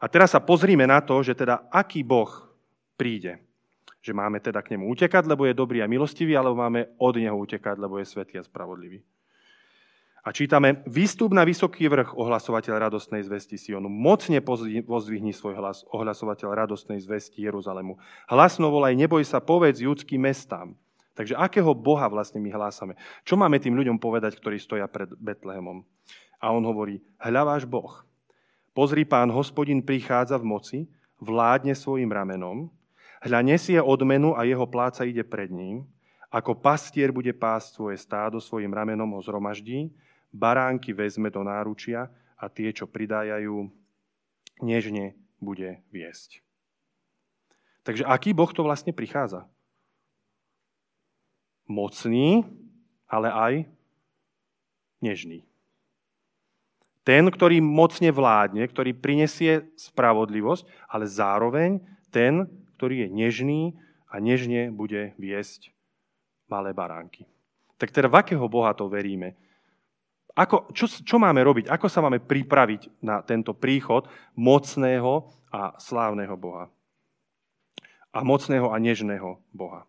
A 0.00 0.04
teraz 0.06 0.36
sa 0.36 0.40
pozrime 0.44 0.84
na 0.84 1.00
to, 1.00 1.16
že 1.24 1.32
teda 1.32 1.72
aký 1.72 2.04
Boh 2.04 2.28
príde. 3.00 3.40
Že 4.04 4.12
máme 4.14 4.38
teda 4.38 4.60
k 4.60 4.76
nemu 4.76 4.86
utekať, 4.92 5.24
lebo 5.26 5.48
je 5.48 5.56
dobrý 5.56 5.80
a 5.80 5.90
milostivý, 5.90 6.36
alebo 6.36 6.60
máme 6.60 6.94
od 7.00 7.16
neho 7.16 7.34
utekať, 7.34 7.80
lebo 7.80 7.98
je 7.98 8.06
svetý 8.06 8.38
a 8.38 8.44
spravodlivý. 8.44 9.00
A 10.26 10.34
čítame, 10.34 10.82
výstup 10.90 11.30
na 11.30 11.46
vysoký 11.46 11.86
vrch, 11.86 12.18
ohlasovateľ 12.18 12.90
radostnej 12.90 13.22
zvesti 13.22 13.54
Sionu. 13.54 13.86
Mocne 13.86 14.42
pozdvihni 14.82 15.30
svoj 15.30 15.54
hlas, 15.54 15.86
ohlasovateľ 15.86 16.66
radostnej 16.66 16.98
zvesti 16.98 17.46
Jeruzalemu. 17.46 17.94
Hlasno 18.26 18.66
volaj, 18.66 18.98
neboj 18.98 19.22
sa, 19.22 19.38
povedz 19.38 19.86
judským 19.86 20.26
mestám. 20.26 20.74
Takže 21.16 21.32
akého 21.32 21.72
Boha 21.72 22.04
vlastne 22.12 22.38
my 22.44 22.52
hlásame? 22.52 22.92
Čo 23.24 23.40
máme 23.40 23.56
tým 23.56 23.72
ľuďom 23.72 23.96
povedať, 23.96 24.36
ktorí 24.36 24.60
stoja 24.60 24.84
pred 24.84 25.08
Betlehemom? 25.16 25.80
A 26.36 26.52
on 26.52 26.60
hovorí, 26.68 27.00
hľa 27.16 27.56
váš 27.56 27.64
Boh. 27.64 28.04
Pozri, 28.76 29.08
pán 29.08 29.32
hospodin 29.32 29.80
prichádza 29.80 30.36
v 30.36 30.44
moci, 30.44 30.78
vládne 31.16 31.72
svojim 31.72 32.12
ramenom, 32.12 32.68
hľa 33.24 33.40
nesie 33.40 33.80
odmenu 33.80 34.36
a 34.36 34.44
jeho 34.44 34.68
pláca 34.68 35.08
ide 35.08 35.24
pred 35.24 35.48
ním, 35.48 35.88
ako 36.28 36.52
pastier 36.52 37.08
bude 37.08 37.32
pásť 37.32 37.80
svoje 37.80 37.96
stádo, 37.96 38.36
svojim 38.36 38.68
ramenom 38.68 39.16
ho 39.16 39.20
zhromaždí, 39.24 39.88
baránky 40.28 40.92
vezme 40.92 41.32
do 41.32 41.40
náručia 41.40 42.12
a 42.36 42.52
tie, 42.52 42.68
čo 42.76 42.84
pridájajú, 42.84 43.72
nežne 44.60 45.16
bude 45.40 45.80
viesť. 45.88 46.44
Takže 47.88 48.04
aký 48.04 48.36
Boh 48.36 48.50
to 48.52 48.60
vlastne 48.60 48.92
prichádza? 48.92 49.48
Mocný, 51.66 52.46
ale 53.06 53.28
aj 53.30 53.54
nežný. 55.02 55.46
Ten, 57.06 57.30
ktorý 57.30 57.62
mocne 57.62 58.10
vládne, 58.10 58.66
ktorý 58.66 58.90
prinesie 58.90 59.70
spravodlivosť, 59.78 60.90
ale 60.90 61.06
zároveň 61.06 61.78
ten, 62.10 62.50
ktorý 62.74 63.06
je 63.06 63.08
nežný 63.14 63.62
a 64.10 64.18
nežne 64.18 64.74
bude 64.74 65.14
viesť 65.14 65.70
malé 66.50 66.74
baránky. 66.74 67.26
Tak 67.78 67.94
teda 67.94 68.10
v 68.10 68.18
akého 68.18 68.46
Boha 68.50 68.74
to 68.74 68.90
veríme? 68.90 69.38
Ako, 70.36 70.68
čo, 70.76 70.84
čo 70.90 71.16
máme 71.16 71.40
robiť? 71.40 71.70
Ako 71.72 71.88
sa 71.88 72.04
máme 72.04 72.20
pripraviť 72.20 73.00
na 73.00 73.24
tento 73.24 73.56
príchod 73.56 74.04
mocného 74.36 75.32
a 75.48 75.78
slávneho 75.80 76.36
Boha? 76.36 76.68
A 78.12 78.20
mocného 78.20 78.68
a 78.72 78.76
nežného 78.76 79.40
Boha. 79.52 79.88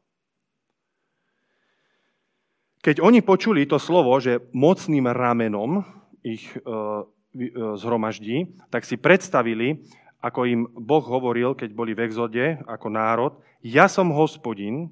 Keď 2.88 3.04
oni 3.04 3.20
počuli 3.20 3.68
to 3.68 3.84
slovo, 3.84 4.16
že 4.16 4.48
mocným 4.56 5.12
ramenom 5.12 5.84
ich 6.24 6.48
e, 6.56 6.60
e, 6.64 6.72
zhromaždí, 7.76 8.64
tak 8.72 8.88
si 8.88 8.96
predstavili, 8.96 9.84
ako 10.24 10.48
im 10.48 10.62
Boh 10.72 11.04
hovoril, 11.04 11.52
keď 11.52 11.76
boli 11.76 11.92
v 11.92 12.08
exode 12.08 12.64
ako 12.64 12.88
národ, 12.88 13.36
ja 13.60 13.92
som 13.92 14.16
hospodin, 14.16 14.88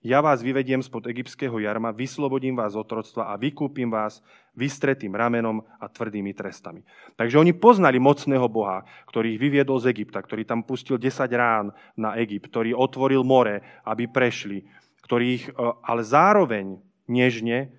ja 0.00 0.24
vás 0.24 0.40
vyvediem 0.40 0.80
spod 0.80 1.04
egyptského 1.04 1.52
jarma, 1.60 1.92
vyslobodím 1.92 2.56
vás 2.56 2.72
z 2.72 2.80
otroctva 2.80 3.28
a 3.28 3.36
vykúpim 3.36 3.92
vás 3.92 4.24
vystretým 4.56 5.12
ramenom 5.12 5.60
a 5.76 5.84
tvrdými 5.84 6.32
trestami. 6.32 6.80
Takže 7.20 7.36
oni 7.36 7.52
poznali 7.52 8.00
mocného 8.00 8.48
Boha, 8.48 8.88
ktorý 9.04 9.36
ich 9.36 9.42
vyviedol 9.44 9.76
z 9.84 9.92
Egypta, 9.92 10.24
ktorý 10.24 10.48
tam 10.48 10.64
pustil 10.64 10.96
10 10.96 11.28
rán 11.36 11.76
na 11.92 12.16
Egypt, 12.16 12.48
ktorý 12.48 12.72
otvoril 12.72 13.20
more, 13.20 13.60
aby 13.84 14.08
prešli, 14.08 14.64
ktorý 15.04 15.24
ich, 15.28 15.44
e, 15.44 15.52
ale 15.84 16.00
zároveň 16.00 16.87
nežne 17.08 17.72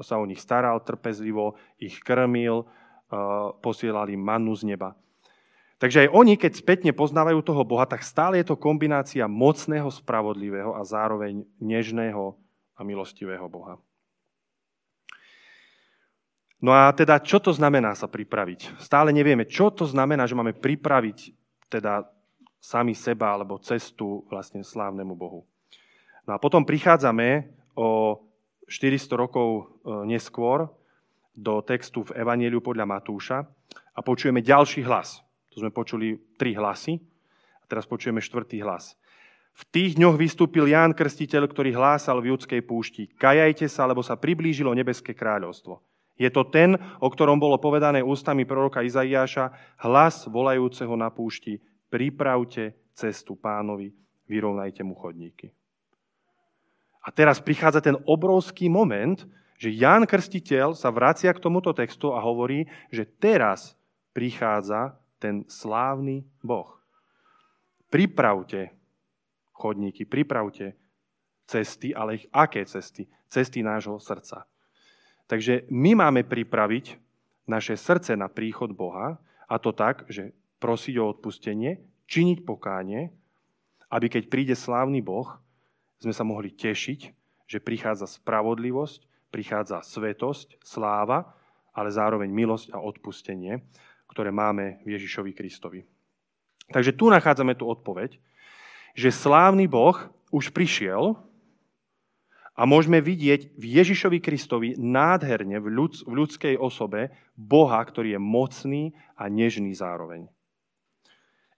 sa 0.00 0.16
o 0.18 0.24
nich 0.24 0.38
staral, 0.38 0.78
trpezlivo 0.80 1.58
ich 1.78 1.98
krmil, 2.00 2.62
e, 2.62 2.66
posielali 3.58 4.14
mannu 4.14 4.54
z 4.54 4.74
neba. 4.74 4.94
Takže 5.78 6.06
aj 6.06 6.08
oni, 6.10 6.34
keď 6.34 6.52
spätne 6.58 6.90
poznávajú 6.90 7.38
toho 7.42 7.62
Boha, 7.62 7.86
tak 7.86 8.02
stále 8.02 8.42
je 8.42 8.50
to 8.50 8.58
kombinácia 8.58 9.30
mocného, 9.30 9.86
spravodlivého 9.90 10.74
a 10.74 10.82
zároveň 10.82 11.46
nežného 11.62 12.34
a 12.74 12.80
milostivého 12.82 13.46
Boha. 13.46 13.78
No 16.58 16.74
a 16.74 16.90
teda, 16.90 17.22
čo 17.22 17.38
to 17.38 17.54
znamená 17.54 17.94
sa 17.94 18.10
pripraviť? 18.10 18.82
Stále 18.82 19.14
nevieme, 19.14 19.46
čo 19.46 19.70
to 19.70 19.86
znamená, 19.86 20.26
že 20.26 20.34
máme 20.34 20.58
pripraviť 20.58 21.30
teda 21.70 22.10
sami 22.58 22.98
seba 22.98 23.38
alebo 23.38 23.62
cestu 23.62 24.26
vlastne 24.26 24.66
slávnemu 24.66 25.14
Bohu. 25.14 25.46
No 26.26 26.34
a 26.34 26.42
potom 26.42 26.66
prichádzame 26.66 27.46
o 27.78 28.18
400 28.68 29.16
rokov 29.16 29.48
e, 29.48 29.62
neskôr 30.06 30.68
do 31.32 31.64
textu 31.64 32.04
v 32.04 32.20
Evangeliu 32.20 32.60
podľa 32.60 32.84
Matúša 32.84 33.42
a 33.96 34.00
počujeme 34.04 34.44
ďalší 34.44 34.84
hlas. 34.84 35.24
To 35.56 35.64
sme 35.64 35.72
počuli 35.72 36.20
tri 36.36 36.54
hlasy 36.54 37.00
a 37.58 37.64
teraz 37.66 37.88
počujeme 37.88 38.20
štvrtý 38.20 38.62
hlas. 38.62 38.94
V 39.58 39.66
tých 39.74 39.98
dňoch 39.98 40.14
vystúpil 40.14 40.70
Ján 40.70 40.94
Krstiteľ, 40.94 41.50
ktorý 41.50 41.74
hlásal 41.74 42.22
v 42.22 42.30
judskej 42.30 42.62
púšti. 42.62 43.10
Kajajte 43.10 43.66
sa, 43.66 43.90
lebo 43.90 44.06
sa 44.06 44.14
priblížilo 44.14 44.70
nebeské 44.70 45.18
kráľovstvo. 45.18 45.82
Je 46.14 46.30
to 46.30 46.46
ten, 46.46 46.78
o 47.02 47.08
ktorom 47.10 47.42
bolo 47.42 47.58
povedané 47.58 48.02
ústami 48.02 48.46
proroka 48.46 48.86
Izaiáša, 48.86 49.50
hlas 49.82 50.30
volajúceho 50.30 50.94
na 50.94 51.10
púšti, 51.10 51.58
pripravte 51.90 52.74
cestu 52.94 53.34
pánovi, 53.34 53.94
vyrovnajte 54.26 54.82
mu 54.82 54.94
chodníky. 54.98 55.57
A 57.02 57.08
teraz 57.14 57.40
prichádza 57.40 57.80
ten 57.80 57.96
obrovský 58.04 58.68
moment, 58.68 59.22
že 59.58 59.74
Ján 59.74 60.06
Krstiteľ 60.06 60.78
sa 60.78 60.94
vracia 60.94 61.34
k 61.34 61.42
tomuto 61.42 61.74
textu 61.74 62.14
a 62.14 62.22
hovorí, 62.22 62.70
že 62.94 63.06
teraz 63.06 63.74
prichádza 64.14 64.94
ten 65.18 65.42
slávny 65.50 66.22
Boh. 66.42 66.78
Pripravte 67.90 68.70
chodníky, 69.50 70.06
pripravte 70.06 70.78
cesty, 71.50 71.90
ale 71.90 72.22
ich 72.22 72.26
aké 72.30 72.62
cesty? 72.62 73.10
Cesty 73.26 73.64
nášho 73.66 73.98
srdca. 73.98 74.46
Takže 75.26 75.68
my 75.68 75.98
máme 75.98 76.22
pripraviť 76.24 76.96
naše 77.50 77.74
srdce 77.74 78.14
na 78.14 78.30
príchod 78.30 78.70
Boha 78.72 79.18
a 79.48 79.54
to 79.58 79.74
tak, 79.74 80.06
že 80.06 80.32
prosiť 80.62 80.94
o 81.00 81.08
odpustenie, 81.10 81.80
činiť 82.08 82.38
pokánie, 82.44 83.12
aby 83.88 84.06
keď 84.08 84.22
príde 84.28 84.54
slávny 84.54 85.00
Boh, 85.00 85.40
sme 85.98 86.14
sa 86.14 86.24
mohli 86.24 86.54
tešiť, 86.54 87.00
že 87.48 87.64
prichádza 87.64 88.06
spravodlivosť, 88.06 89.30
prichádza 89.34 89.82
svetosť, 89.82 90.62
sláva, 90.62 91.34
ale 91.74 91.92
zároveň 91.92 92.30
milosť 92.30 92.74
a 92.74 92.78
odpustenie 92.82 93.62
ktoré 94.08 94.32
máme 94.32 94.80
v 94.82 94.96
Ježišovi 94.96 95.36
Kristovi. 95.36 95.84
Takže 96.72 96.96
tu 96.96 97.12
nachádzame 97.12 97.54
tú 97.56 97.68
odpoveď, 97.68 98.16
že 98.96 99.14
slávny 99.14 99.68
Boh 99.68 99.94
už 100.32 100.50
prišiel 100.52 101.16
a 102.58 102.66
môžeme 102.66 102.98
vidieť 102.98 103.54
v 103.54 103.64
Ježišovi 103.78 104.18
Kristovi 104.18 104.74
nádherne 104.74 105.62
v, 105.62 105.68
ľud, 105.70 105.92
v 106.02 106.12
ľudskej 106.24 106.54
osobe 106.58 107.14
Boha, 107.38 107.78
ktorý 107.78 108.18
je 108.18 108.20
mocný 108.20 108.82
a 109.14 109.30
nežný 109.30 109.72
zároveň. 109.76 110.26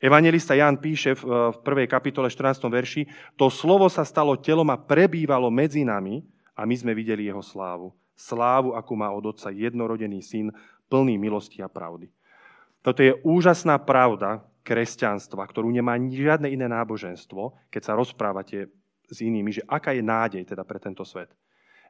Evangelista 0.00 0.56
Jan 0.56 0.80
píše 0.80 1.12
v 1.12 1.52
1. 1.60 1.84
kapitole 1.84 2.32
14. 2.32 2.56
verši, 2.72 3.04
to 3.36 3.52
slovo 3.52 3.84
sa 3.92 4.00
stalo 4.00 4.32
telom 4.40 4.64
a 4.72 4.80
prebývalo 4.80 5.52
medzi 5.52 5.84
nami 5.84 6.24
a 6.56 6.64
my 6.64 6.72
sme 6.72 6.96
videli 6.96 7.28
jeho 7.28 7.44
slávu. 7.44 7.92
Slávu, 8.16 8.72
akú 8.72 8.96
má 8.96 9.12
od 9.12 9.28
otca 9.28 9.52
jednorodený 9.52 10.24
syn, 10.24 10.48
plný 10.88 11.20
milosti 11.20 11.60
a 11.60 11.68
pravdy. 11.68 12.08
Toto 12.80 13.04
je 13.04 13.12
úžasná 13.20 13.76
pravda 13.76 14.40
kresťanstva, 14.64 15.44
ktorú 15.44 15.68
nemá 15.68 16.00
žiadne 16.00 16.48
iné 16.48 16.64
náboženstvo, 16.64 17.68
keď 17.68 17.82
sa 17.84 17.92
rozprávate 17.92 18.72
s 19.04 19.20
inými, 19.20 19.52
že 19.52 19.62
aká 19.68 19.92
je 19.92 20.00
nádej 20.00 20.48
teda 20.48 20.64
pre 20.64 20.80
tento 20.80 21.04
svet. 21.04 21.28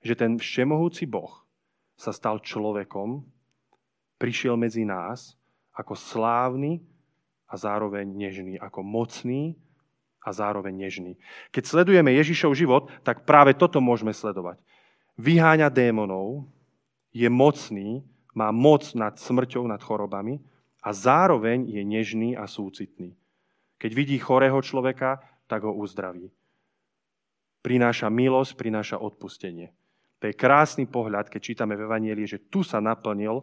Že 0.02 0.14
ten 0.18 0.32
všemohúci 0.34 1.06
Boh 1.06 1.46
sa 1.94 2.10
stal 2.10 2.42
človekom, 2.42 3.22
prišiel 4.18 4.58
medzi 4.58 4.82
nás 4.82 5.38
ako 5.78 5.94
slávny 5.94 6.82
a 7.50 7.54
zároveň 7.58 8.06
nežný, 8.06 8.54
ako 8.62 8.86
mocný 8.86 9.58
a 10.22 10.30
zároveň 10.30 10.86
nežný. 10.86 11.12
Keď 11.50 11.64
sledujeme 11.66 12.14
Ježišov 12.14 12.54
život, 12.54 12.94
tak 13.02 13.26
práve 13.26 13.58
toto 13.58 13.82
môžeme 13.82 14.14
sledovať. 14.14 14.62
Vyháňa 15.18 15.66
démonov, 15.68 16.46
je 17.10 17.26
mocný, 17.26 18.06
má 18.38 18.54
moc 18.54 18.86
nad 18.94 19.18
smrťou, 19.18 19.66
nad 19.66 19.82
chorobami 19.82 20.38
a 20.78 20.94
zároveň 20.94 21.66
je 21.66 21.82
nežný 21.82 22.38
a 22.38 22.46
súcitný. 22.46 23.18
Keď 23.82 23.90
vidí 23.90 24.16
chorého 24.22 24.62
človeka, 24.62 25.18
tak 25.50 25.66
ho 25.66 25.74
uzdraví. 25.74 26.30
Prináša 27.60 28.08
milosť, 28.08 28.54
prináša 28.54 28.96
odpustenie. 29.02 29.74
To 30.20 30.28
je 30.28 30.36
krásny 30.36 30.84
pohľad, 30.84 31.32
keď 31.32 31.40
čítame 31.40 31.74
v 31.74 31.84
Evanielii, 31.88 32.28
že 32.28 32.38
tu 32.38 32.60
sa 32.60 32.78
naplnil 32.78 33.42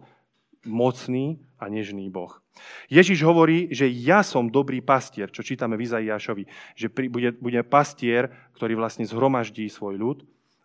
mocný 0.65 1.37
a 1.57 1.69
nežný 1.69 2.09
Boh. 2.09 2.41
Ježiš 2.89 3.21
hovorí, 3.21 3.69
že 3.69 3.85
ja 3.85 4.25
som 4.25 4.49
dobrý 4.49 4.81
pastier, 4.81 5.29
čo 5.29 5.45
čítame 5.45 5.77
v 5.77 5.85
Izaiášovi, 5.85 6.43
že 6.73 6.87
bude, 6.89 7.37
bude 7.37 7.61
pastier, 7.61 8.33
ktorý 8.57 8.77
vlastne 8.77 9.05
zhromaždí 9.05 9.69
svoj 9.69 9.95
ľud 9.97 10.17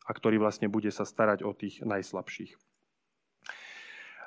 a 0.08 0.10
ktorý 0.12 0.40
vlastne 0.40 0.72
bude 0.72 0.88
sa 0.88 1.04
starať 1.04 1.44
o 1.44 1.52
tých 1.52 1.84
najslabších. 1.84 2.56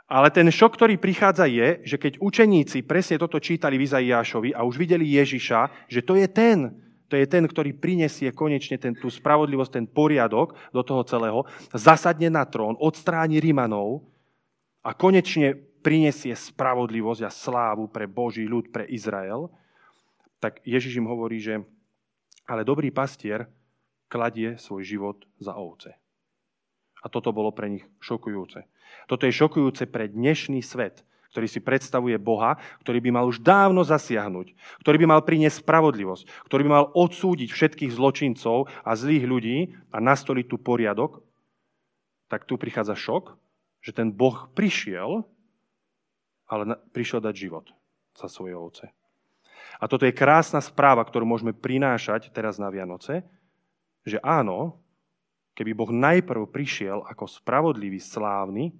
Ale 0.06 0.30
ten 0.30 0.46
šok, 0.46 0.78
ktorý 0.78 1.02
prichádza 1.02 1.50
je, 1.50 1.82
že 1.82 1.98
keď 1.98 2.22
učeníci 2.22 2.86
presne 2.86 3.18
toto 3.18 3.42
čítali 3.42 3.82
v 3.82 3.90
Izaiášovi 3.90 4.54
a 4.54 4.62
už 4.62 4.78
videli 4.78 5.18
Ježiša, 5.18 5.90
že 5.90 6.06
to 6.06 6.14
je 6.14 6.30
ten, 6.30 6.78
to 7.10 7.18
je 7.18 7.26
ten, 7.26 7.42
ktorý 7.42 7.74
prinesie 7.74 8.30
konečne 8.30 8.78
ten, 8.78 8.94
tú 8.94 9.10
spravodlivosť, 9.10 9.72
ten 9.74 9.86
poriadok 9.90 10.54
do 10.70 10.86
toho 10.86 11.02
celého, 11.10 11.50
zasadne 11.74 12.30
na 12.30 12.46
trón, 12.46 12.78
odstráni 12.78 13.42
Rimanov 13.42 14.06
a 14.86 14.94
konečne 14.94 15.58
prinesie 15.82 16.38
spravodlivosť 16.38 17.22
a 17.26 17.34
slávu 17.34 17.90
pre 17.90 18.06
Boží 18.06 18.46
ľud, 18.46 18.70
pre 18.70 18.86
Izrael, 18.86 19.50
tak 20.38 20.62
Ježiš 20.62 21.02
im 21.02 21.10
hovorí, 21.10 21.42
že 21.42 21.66
ale 22.46 22.62
dobrý 22.62 22.94
pastier 22.94 23.50
kladie 24.06 24.62
svoj 24.62 24.86
život 24.86 25.18
za 25.42 25.58
ovce. 25.58 25.98
A 27.02 27.10
toto 27.10 27.34
bolo 27.34 27.50
pre 27.50 27.70
nich 27.70 27.86
šokujúce. 28.02 28.66
Toto 29.10 29.26
je 29.26 29.34
šokujúce 29.34 29.90
pre 29.90 30.06
dnešný 30.10 30.62
svet, 30.62 31.02
ktorý 31.34 31.50
si 31.50 31.62
predstavuje 31.62 32.18
Boha, 32.22 32.58
ktorý 32.86 33.02
by 33.02 33.10
mal 33.12 33.26
už 33.26 33.42
dávno 33.42 33.82
zasiahnuť, 33.82 34.54
ktorý 34.86 34.98
by 35.02 35.08
mal 35.10 35.22
priniesť 35.26 35.66
spravodlivosť, 35.66 36.24
ktorý 36.46 36.62
by 36.66 36.72
mal 36.72 36.86
odsúdiť 36.94 37.50
všetkých 37.50 37.92
zločincov 37.94 38.70
a 38.86 38.92
zlých 38.94 39.26
ľudí 39.26 39.58
a 39.90 39.98
nastoliť 40.02 40.46
tu 40.46 40.58
poriadok, 40.62 41.22
tak 42.30 42.50
tu 42.50 42.58
prichádza 42.58 42.98
šok, 42.98 43.38
že 43.86 43.94
ten 43.94 44.10
Boh 44.10 44.50
prišiel, 44.58 45.22
ale 46.50 46.74
prišiel 46.90 47.22
dať 47.22 47.36
život 47.38 47.70
za 48.18 48.26
svoje 48.26 48.58
ovce. 48.58 48.90
A 49.78 49.86
toto 49.86 50.10
je 50.10 50.16
krásna 50.16 50.58
správa, 50.58 51.06
ktorú 51.06 51.22
môžeme 51.22 51.54
prinášať 51.54 52.34
teraz 52.34 52.58
na 52.58 52.74
Vianoce, 52.74 53.22
že 54.02 54.18
áno, 54.26 54.82
keby 55.54 55.78
Boh 55.78 55.92
najprv 55.94 56.50
prišiel 56.50 57.06
ako 57.06 57.30
spravodlivý, 57.30 58.02
slávny, 58.02 58.74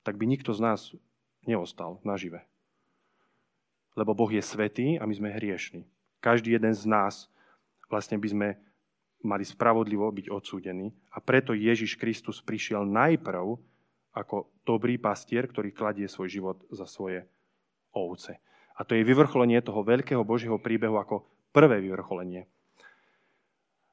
tak 0.00 0.16
by 0.16 0.24
nikto 0.24 0.56
z 0.56 0.60
nás 0.64 0.80
neostal 1.44 2.00
nažive. 2.00 2.40
Lebo 3.92 4.16
Boh 4.16 4.30
je 4.32 4.40
svetý 4.40 4.96
a 4.96 5.04
my 5.04 5.12
sme 5.12 5.36
hriešni. 5.36 5.84
Každý 6.24 6.56
jeden 6.56 6.72
z 6.72 6.88
nás 6.88 7.28
vlastne 7.92 8.16
by 8.16 8.28
sme 8.28 8.48
mali 9.20 9.44
spravodlivo 9.44 10.08
byť 10.08 10.26
odsúdení. 10.32 10.94
A 11.12 11.20
preto 11.20 11.52
Ježiš 11.52 11.98
Kristus 11.98 12.40
prišiel 12.40 12.88
najprv 12.88 13.60
ako 14.14 14.50
dobrý 14.66 14.98
pastier, 14.98 15.46
ktorý 15.46 15.70
kladie 15.70 16.10
svoj 16.10 16.28
život 16.28 16.58
za 16.74 16.86
svoje 16.86 17.26
ovce. 17.94 18.38
A 18.74 18.82
to 18.82 18.96
je 18.96 19.06
vyvrcholenie 19.06 19.60
toho 19.60 19.84
veľkého 19.84 20.24
Božieho 20.24 20.56
príbehu 20.56 20.96
ako 20.96 21.26
prvé 21.52 21.82
vyvrcholenie. 21.84 22.48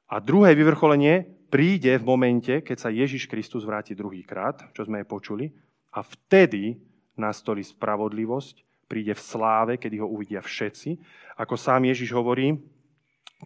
A 0.08 0.16
druhé 0.24 0.56
vyvrcholenie 0.56 1.28
príde 1.52 1.92
v 2.00 2.04
momente, 2.08 2.64
keď 2.64 2.76
sa 2.80 2.88
Ježiš 2.88 3.28
Kristus 3.28 3.68
vráti 3.68 3.92
druhýkrát, 3.92 4.72
čo 4.72 4.88
sme 4.88 5.04
aj 5.04 5.06
počuli, 5.10 5.52
a 5.92 6.00
vtedy 6.00 6.80
nastolí 7.18 7.60
spravodlivosť, 7.60 8.64
príde 8.88 9.12
v 9.12 9.20
sláve, 9.20 9.72
kedy 9.76 10.00
ho 10.00 10.08
uvidia 10.08 10.40
všetci. 10.40 10.96
Ako 11.36 11.60
sám 11.60 11.84
Ježiš 11.84 12.16
hovorí, 12.16 12.56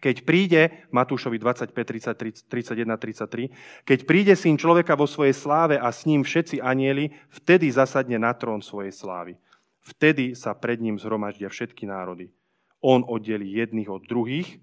keď 0.01 0.25
príde, 0.25 0.63
Matúšovi 0.89 1.37
25, 1.37 1.77
30, 1.77 2.49
31, 2.49 2.97
33, 2.97 3.85
keď 3.85 3.99
príde 4.09 4.33
syn 4.33 4.57
človeka 4.57 4.97
vo 4.97 5.05
svojej 5.05 5.37
sláve 5.37 5.77
a 5.77 5.93
s 5.93 6.09
ním 6.09 6.25
všetci 6.25 6.65
anieli, 6.65 7.13
vtedy 7.29 7.69
zasadne 7.69 8.17
na 8.17 8.33
trón 8.33 8.65
svojej 8.65 8.95
slávy. 8.95 9.37
Vtedy 9.85 10.33
sa 10.33 10.57
pred 10.57 10.81
ním 10.81 10.97
zhromaždia 10.97 11.53
všetky 11.53 11.85
národy. 11.85 12.33
On 12.81 13.05
oddelí 13.05 13.53
jedných 13.53 13.91
od 13.93 14.03
druhých, 14.09 14.57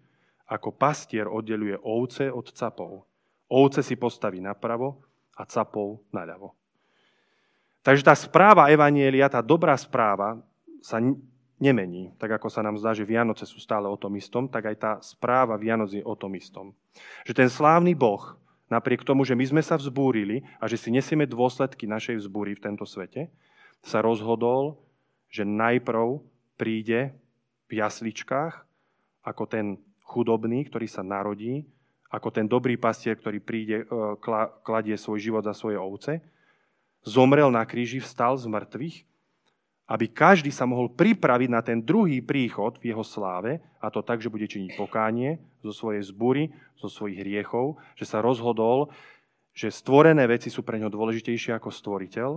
ako 0.49 0.73
pastier 0.73 1.29
oddeluje 1.29 1.77
ovce 1.85 2.33
od 2.33 2.49
capov. 2.49 3.05
Ovce 3.53 3.85
si 3.85 3.93
postaví 3.93 4.41
napravo 4.41 5.05
a 5.37 5.45
capov 5.45 6.01
naľavo. 6.09 6.57
Takže 7.85 8.03
tá 8.03 8.15
správa 8.17 8.73
Evanielia, 8.73 9.31
tá 9.31 9.45
dobrá 9.45 9.77
správa 9.77 10.41
sa 10.81 10.99
nemení. 11.59 12.15
Tak 12.15 12.39
ako 12.39 12.47
sa 12.47 12.63
nám 12.63 12.79
zdá, 12.79 12.95
že 12.95 13.05
Vianoce 13.05 13.43
sú 13.43 13.59
stále 13.59 13.85
o 13.85 13.99
tom 13.99 14.15
istom, 14.15 14.47
tak 14.47 14.71
aj 14.71 14.77
tá 14.79 14.91
správa 15.03 15.59
Vianoc 15.59 15.91
je 15.91 16.01
o 16.01 16.15
tom 16.15 16.33
istom. 16.33 16.71
Že 17.27 17.45
ten 17.45 17.49
slávny 17.51 17.93
Boh, 17.93 18.39
napriek 18.71 19.03
tomu, 19.03 19.27
že 19.27 19.35
my 19.35 19.45
sme 19.45 19.61
sa 19.61 19.75
vzbúrili 19.75 20.41
a 20.57 20.65
že 20.71 20.79
si 20.79 20.89
nesieme 20.89 21.27
dôsledky 21.27 21.85
našej 21.85 22.25
vzbúry 22.25 22.55
v 22.55 22.63
tento 22.63 22.87
svete, 22.87 23.27
sa 23.83 23.99
rozhodol, 23.99 24.79
že 25.29 25.43
najprv 25.43 26.23
príde 26.55 27.13
v 27.69 27.71
jasličkách 27.79 28.65
ako 29.21 29.43
ten 29.45 29.77
chudobný, 30.01 30.65
ktorý 30.65 30.87
sa 30.89 31.05
narodí, 31.05 31.67
ako 32.09 32.33
ten 32.33 32.49
dobrý 32.49 32.73
pastier, 32.81 33.13
ktorý 33.13 33.37
príde, 33.37 33.85
e, 33.85 33.85
kladie 34.65 34.97
svoj 34.97 35.21
život 35.21 35.43
za 35.45 35.53
svoje 35.53 35.77
ovce, 35.77 36.17
zomrel 37.05 37.53
na 37.53 37.61
kríži, 37.61 38.01
vstal 38.01 38.33
z 38.33 38.49
mŕtvych 38.49 39.08
aby 39.89 40.06
každý 40.13 40.54
sa 40.54 40.69
mohol 40.69 40.93
pripraviť 40.93 41.49
na 41.49 41.65
ten 41.65 41.82
druhý 41.82 42.21
príchod 42.21 42.78
v 42.78 42.93
jeho 42.93 43.02
sláve, 43.02 43.58
a 43.82 43.89
to 43.89 44.06
tak, 44.06 44.21
že 44.21 44.30
bude 44.30 44.45
činiť 44.45 44.78
pokánie 44.78 45.41
zo 45.65 45.73
svojej 45.73 46.06
zbury, 46.06 46.54
zo 46.78 46.86
svojich 46.86 47.25
hriechov, 47.25 47.82
že 47.97 48.06
sa 48.06 48.21
rozhodol, 48.21 48.93
že 49.49 49.73
stvorené 49.73 50.30
veci 50.30 50.54
sú 50.54 50.62
pre 50.62 50.78
neho 50.78 50.93
dôležitejšie 50.93 51.58
ako 51.58 51.73
stvoriteľ. 51.73 52.32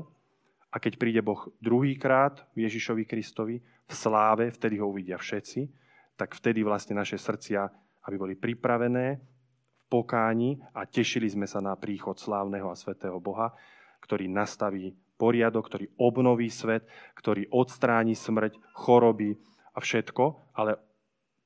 A 0.72 0.80
keď 0.80 0.96
príde 0.96 1.20
Boh 1.20 1.52
druhýkrát 1.60 2.48
Ježišovi 2.56 3.04
Kristovi 3.04 3.60
v 3.60 3.92
sláve, 3.92 4.48
vtedy 4.48 4.80
ho 4.80 4.88
uvidia 4.88 5.20
všetci, 5.20 5.68
tak 6.16 6.32
vtedy 6.32 6.64
vlastne 6.64 6.96
naše 6.96 7.20
srdcia, 7.20 7.68
aby 8.08 8.16
boli 8.16 8.34
pripravené 8.34 9.20
v 9.20 9.82
pokáni 9.92 10.56
a 10.72 10.88
tešili 10.88 11.28
sme 11.28 11.44
sa 11.44 11.60
na 11.60 11.76
príchod 11.76 12.16
slávneho 12.16 12.72
a 12.72 12.80
svetého 12.80 13.20
Boha, 13.20 13.52
ktorý 14.00 14.32
nastaví 14.32 14.96
poriadok, 15.16 15.68
ktorý 15.68 15.86
obnoví 15.98 16.50
svet, 16.50 16.84
ktorý 17.14 17.48
odstráni 17.52 18.16
smrť, 18.16 18.58
choroby 18.74 19.36
a 19.72 19.78
všetko, 19.78 20.54
ale 20.56 20.76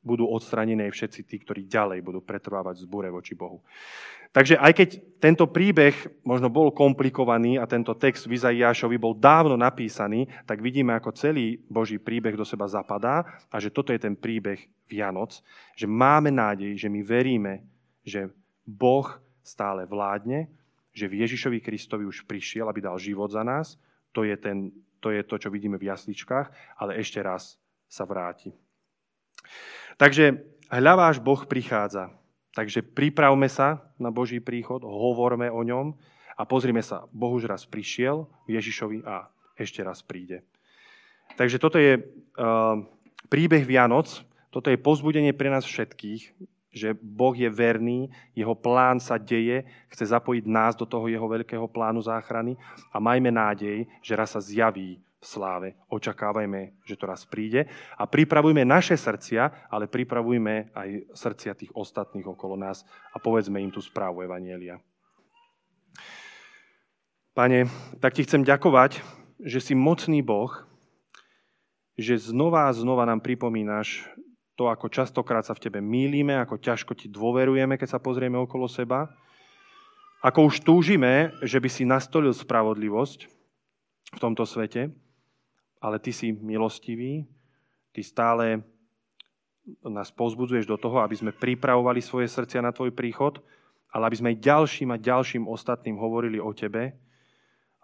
budú 0.06 0.30
odstranené 0.30 0.86
všetci 0.86 1.26
tí, 1.26 1.36
ktorí 1.42 1.66
ďalej 1.66 1.98
budú 2.06 2.22
pretrvávať 2.22 2.86
zbure 2.86 3.10
voči 3.10 3.34
Bohu. 3.34 3.58
Takže 4.30 4.60
aj 4.60 4.72
keď 4.76 4.88
tento 5.18 5.50
príbeh 5.50 5.96
možno 6.22 6.46
bol 6.46 6.70
komplikovaný 6.70 7.58
a 7.58 7.66
tento 7.66 7.96
text 7.98 8.30
v 8.30 8.38
bol 9.00 9.16
dávno 9.16 9.58
napísaný, 9.58 10.30
tak 10.46 10.62
vidíme, 10.62 10.94
ako 10.94 11.16
celý 11.16 11.58
Boží 11.66 11.98
príbeh 11.98 12.38
do 12.38 12.46
seba 12.46 12.70
zapadá 12.70 13.26
a 13.50 13.56
že 13.58 13.74
toto 13.74 13.90
je 13.90 13.98
ten 13.98 14.14
príbeh 14.14 14.60
Vianoc, 14.86 15.42
že 15.74 15.90
máme 15.90 16.30
nádej, 16.30 16.78
že 16.78 16.86
my 16.92 17.00
veríme, 17.02 17.66
že 18.06 18.30
Boh 18.62 19.08
stále 19.42 19.88
vládne 19.88 20.46
že 20.96 21.12
v 21.12 21.20
Ježišovi 21.20 21.60
Kristovi 21.60 22.08
už 22.08 22.24
prišiel, 22.24 22.64
aby 22.72 22.80
dal 22.80 22.96
život 22.96 23.28
za 23.28 23.44
nás. 23.44 23.76
To 24.16 24.24
je, 24.24 24.32
ten, 24.40 24.72
to 25.04 25.12
je 25.12 25.20
to, 25.20 25.36
čo 25.36 25.52
vidíme 25.52 25.76
v 25.76 25.92
jasličkách, 25.92 26.80
ale 26.80 26.96
ešte 26.96 27.20
raz 27.20 27.60
sa 27.84 28.08
vráti. 28.08 28.56
Takže 30.00 30.40
hľa 30.72 30.94
váš 30.96 31.16
Boh 31.20 31.44
prichádza. 31.44 32.08
Takže 32.56 32.80
pripravme 32.80 33.52
sa 33.52 33.84
na 34.00 34.08
Boží 34.08 34.40
príchod, 34.40 34.80
hovorme 34.80 35.52
o 35.52 35.60
ňom 35.60 35.92
a 36.40 36.42
pozrime 36.48 36.80
sa, 36.80 37.04
Boh 37.12 37.36
už 37.36 37.44
raz 37.44 37.68
prišiel 37.68 38.24
Ježišovi 38.48 39.04
a 39.04 39.28
ešte 39.60 39.84
raz 39.84 40.00
príde. 40.00 40.40
Takže 41.36 41.60
toto 41.60 41.76
je 41.76 42.00
uh, 42.00 42.80
príbeh 43.28 43.60
Vianoc, 43.68 44.24
toto 44.48 44.72
je 44.72 44.80
pozbudenie 44.80 45.36
pre 45.36 45.52
nás 45.52 45.68
všetkých, 45.68 46.32
že 46.76 46.92
Boh 46.92 47.32
je 47.32 47.48
verný, 47.48 48.12
jeho 48.36 48.52
plán 48.52 49.00
sa 49.00 49.16
deje, 49.16 49.64
chce 49.88 50.12
zapojiť 50.12 50.44
nás 50.44 50.76
do 50.76 50.84
toho 50.84 51.08
jeho 51.08 51.24
veľkého 51.24 51.64
plánu 51.64 52.04
záchrany 52.04 52.60
a 52.92 53.00
majme 53.00 53.32
nádej, 53.32 53.88
že 54.04 54.12
raz 54.12 54.36
sa 54.36 54.44
zjaví 54.44 55.00
v 55.00 55.24
sláve. 55.24 55.68
Očakávajme, 55.88 56.76
že 56.84 57.00
to 57.00 57.08
raz 57.08 57.24
príde 57.24 57.64
a 57.96 58.04
pripravujme 58.04 58.60
naše 58.68 59.00
srdcia, 59.00 59.72
ale 59.72 59.88
pripravujme 59.88 60.76
aj 60.76 61.16
srdcia 61.16 61.56
tých 61.56 61.72
ostatných 61.72 62.28
okolo 62.28 62.60
nás 62.60 62.84
a 63.08 63.16
povedzme 63.16 63.56
im 63.56 63.72
tú 63.72 63.80
správu 63.80 64.28
Evanielia. 64.28 64.76
Pane, 67.32 67.68
tak 68.04 68.16
ti 68.16 68.24
chcem 68.28 68.44
ďakovať, 68.44 69.00
že 69.40 69.60
si 69.60 69.72
mocný 69.72 70.20
Boh, 70.20 70.52
že 71.96 72.20
znova 72.20 72.68
a 72.68 72.76
znova 72.76 73.08
nám 73.08 73.24
pripomínaš, 73.24 74.04
to, 74.56 74.72
ako 74.72 74.88
častokrát 74.88 75.44
sa 75.44 75.52
v 75.52 75.68
tebe 75.68 75.84
mýlime, 75.84 76.32
ako 76.40 76.56
ťažko 76.56 76.96
ti 76.96 77.12
dôverujeme, 77.12 77.76
keď 77.76 77.96
sa 77.96 78.00
pozrieme 78.00 78.40
okolo 78.40 78.64
seba. 78.66 79.12
Ako 80.24 80.48
už 80.48 80.64
túžime, 80.64 81.36
že 81.44 81.60
by 81.60 81.68
si 81.68 81.84
nastolil 81.84 82.32
spravodlivosť 82.32 83.28
v 84.16 84.18
tomto 84.18 84.48
svete, 84.48 84.88
ale 85.78 86.00
ty 86.00 86.10
si 86.10 86.32
milostivý, 86.32 87.28
ty 87.92 88.00
stále 88.00 88.64
nás 89.84 90.08
pozbudzuješ 90.08 90.64
do 90.64 90.80
toho, 90.80 91.04
aby 91.04 91.14
sme 91.20 91.36
pripravovali 91.36 92.00
svoje 92.00 92.32
srdcia 92.32 92.64
na 92.64 92.72
tvoj 92.72 92.96
príchod, 92.96 93.44
ale 93.92 94.08
aby 94.08 94.16
sme 94.16 94.40
ďalším 94.40 94.94
a 94.94 94.98
ďalším 94.98 95.44
ostatným 95.44 96.00
hovorili 96.00 96.40
o 96.40 96.50
tebe, 96.56 96.96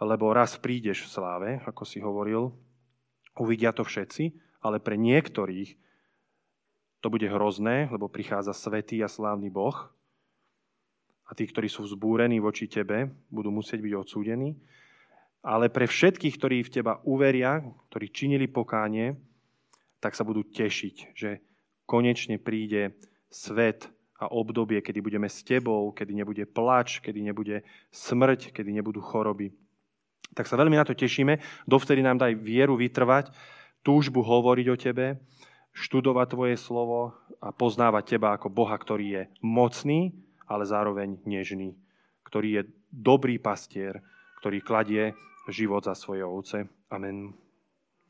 lebo 0.03 0.35
raz 0.35 0.57
prídeš 0.57 1.05
v 1.07 1.13
sláve, 1.13 1.51
ako 1.69 1.83
si 1.85 2.01
hovoril, 2.01 2.51
uvidia 3.39 3.71
to 3.77 3.85
všetci, 3.85 4.35
ale 4.65 4.81
pre 4.81 4.97
niektorých 4.99 5.79
to 7.03 7.11
bude 7.11 7.27
hrozné, 7.27 7.91
lebo 7.91 8.07
prichádza 8.07 8.55
svetý 8.55 9.03
a 9.03 9.11
slávny 9.11 9.51
Boh 9.51 9.75
a 11.27 11.35
tí, 11.35 11.51
ktorí 11.51 11.67
sú 11.67 11.83
vzbúrení 11.83 12.38
voči 12.38 12.71
tebe, 12.71 13.11
budú 13.27 13.51
musieť 13.51 13.83
byť 13.83 13.93
odsúdení. 13.99 14.55
Ale 15.43 15.67
pre 15.67 15.91
všetkých, 15.91 16.35
ktorí 16.38 16.57
v 16.62 16.73
teba 16.79 17.03
uveria, 17.03 17.59
ktorí 17.91 18.07
činili 18.15 18.47
pokánie, 18.47 19.19
tak 19.99 20.15
sa 20.15 20.23
budú 20.23 20.47
tešiť, 20.47 21.17
že 21.19 21.43
konečne 21.83 22.38
príde 22.38 22.95
svet 23.27 23.91
a 24.23 24.31
obdobie, 24.31 24.79
kedy 24.79 25.03
budeme 25.03 25.27
s 25.27 25.43
tebou, 25.43 25.91
kedy 25.91 26.15
nebude 26.15 26.47
plač, 26.47 27.03
kedy 27.03 27.19
nebude 27.19 27.67
smrť, 27.91 28.55
kedy 28.55 28.71
nebudú 28.71 29.03
choroby. 29.03 29.51
Tak 30.38 30.47
sa 30.47 30.55
veľmi 30.55 30.79
na 30.79 30.87
to 30.87 30.95
tešíme. 30.95 31.67
Dovtedy 31.67 32.07
nám 32.07 32.23
daj 32.23 32.38
vieru 32.38 32.79
vytrvať, 32.79 33.35
túžbu 33.83 34.23
hovoriť 34.23 34.67
o 34.71 34.77
tebe 34.79 35.07
študovať 35.73 36.27
Tvoje 36.33 36.57
slovo 36.61 37.17
a 37.41 37.51
poznávať 37.51 38.17
Teba 38.17 38.37
ako 38.37 38.53
Boha, 38.53 38.77
ktorý 38.77 39.07
je 39.09 39.23
mocný, 39.41 40.13
ale 40.47 40.69
zároveň 40.69 41.19
nežný, 41.25 41.73
ktorý 42.29 42.49
je 42.61 42.63
dobrý 42.93 43.41
pastier, 43.41 44.05
ktorý 44.41 44.61
kladie 44.61 45.17
život 45.49 45.83
za 45.83 45.97
svoje 45.97 46.23
ovce. 46.23 46.69
Amen. 46.93 47.33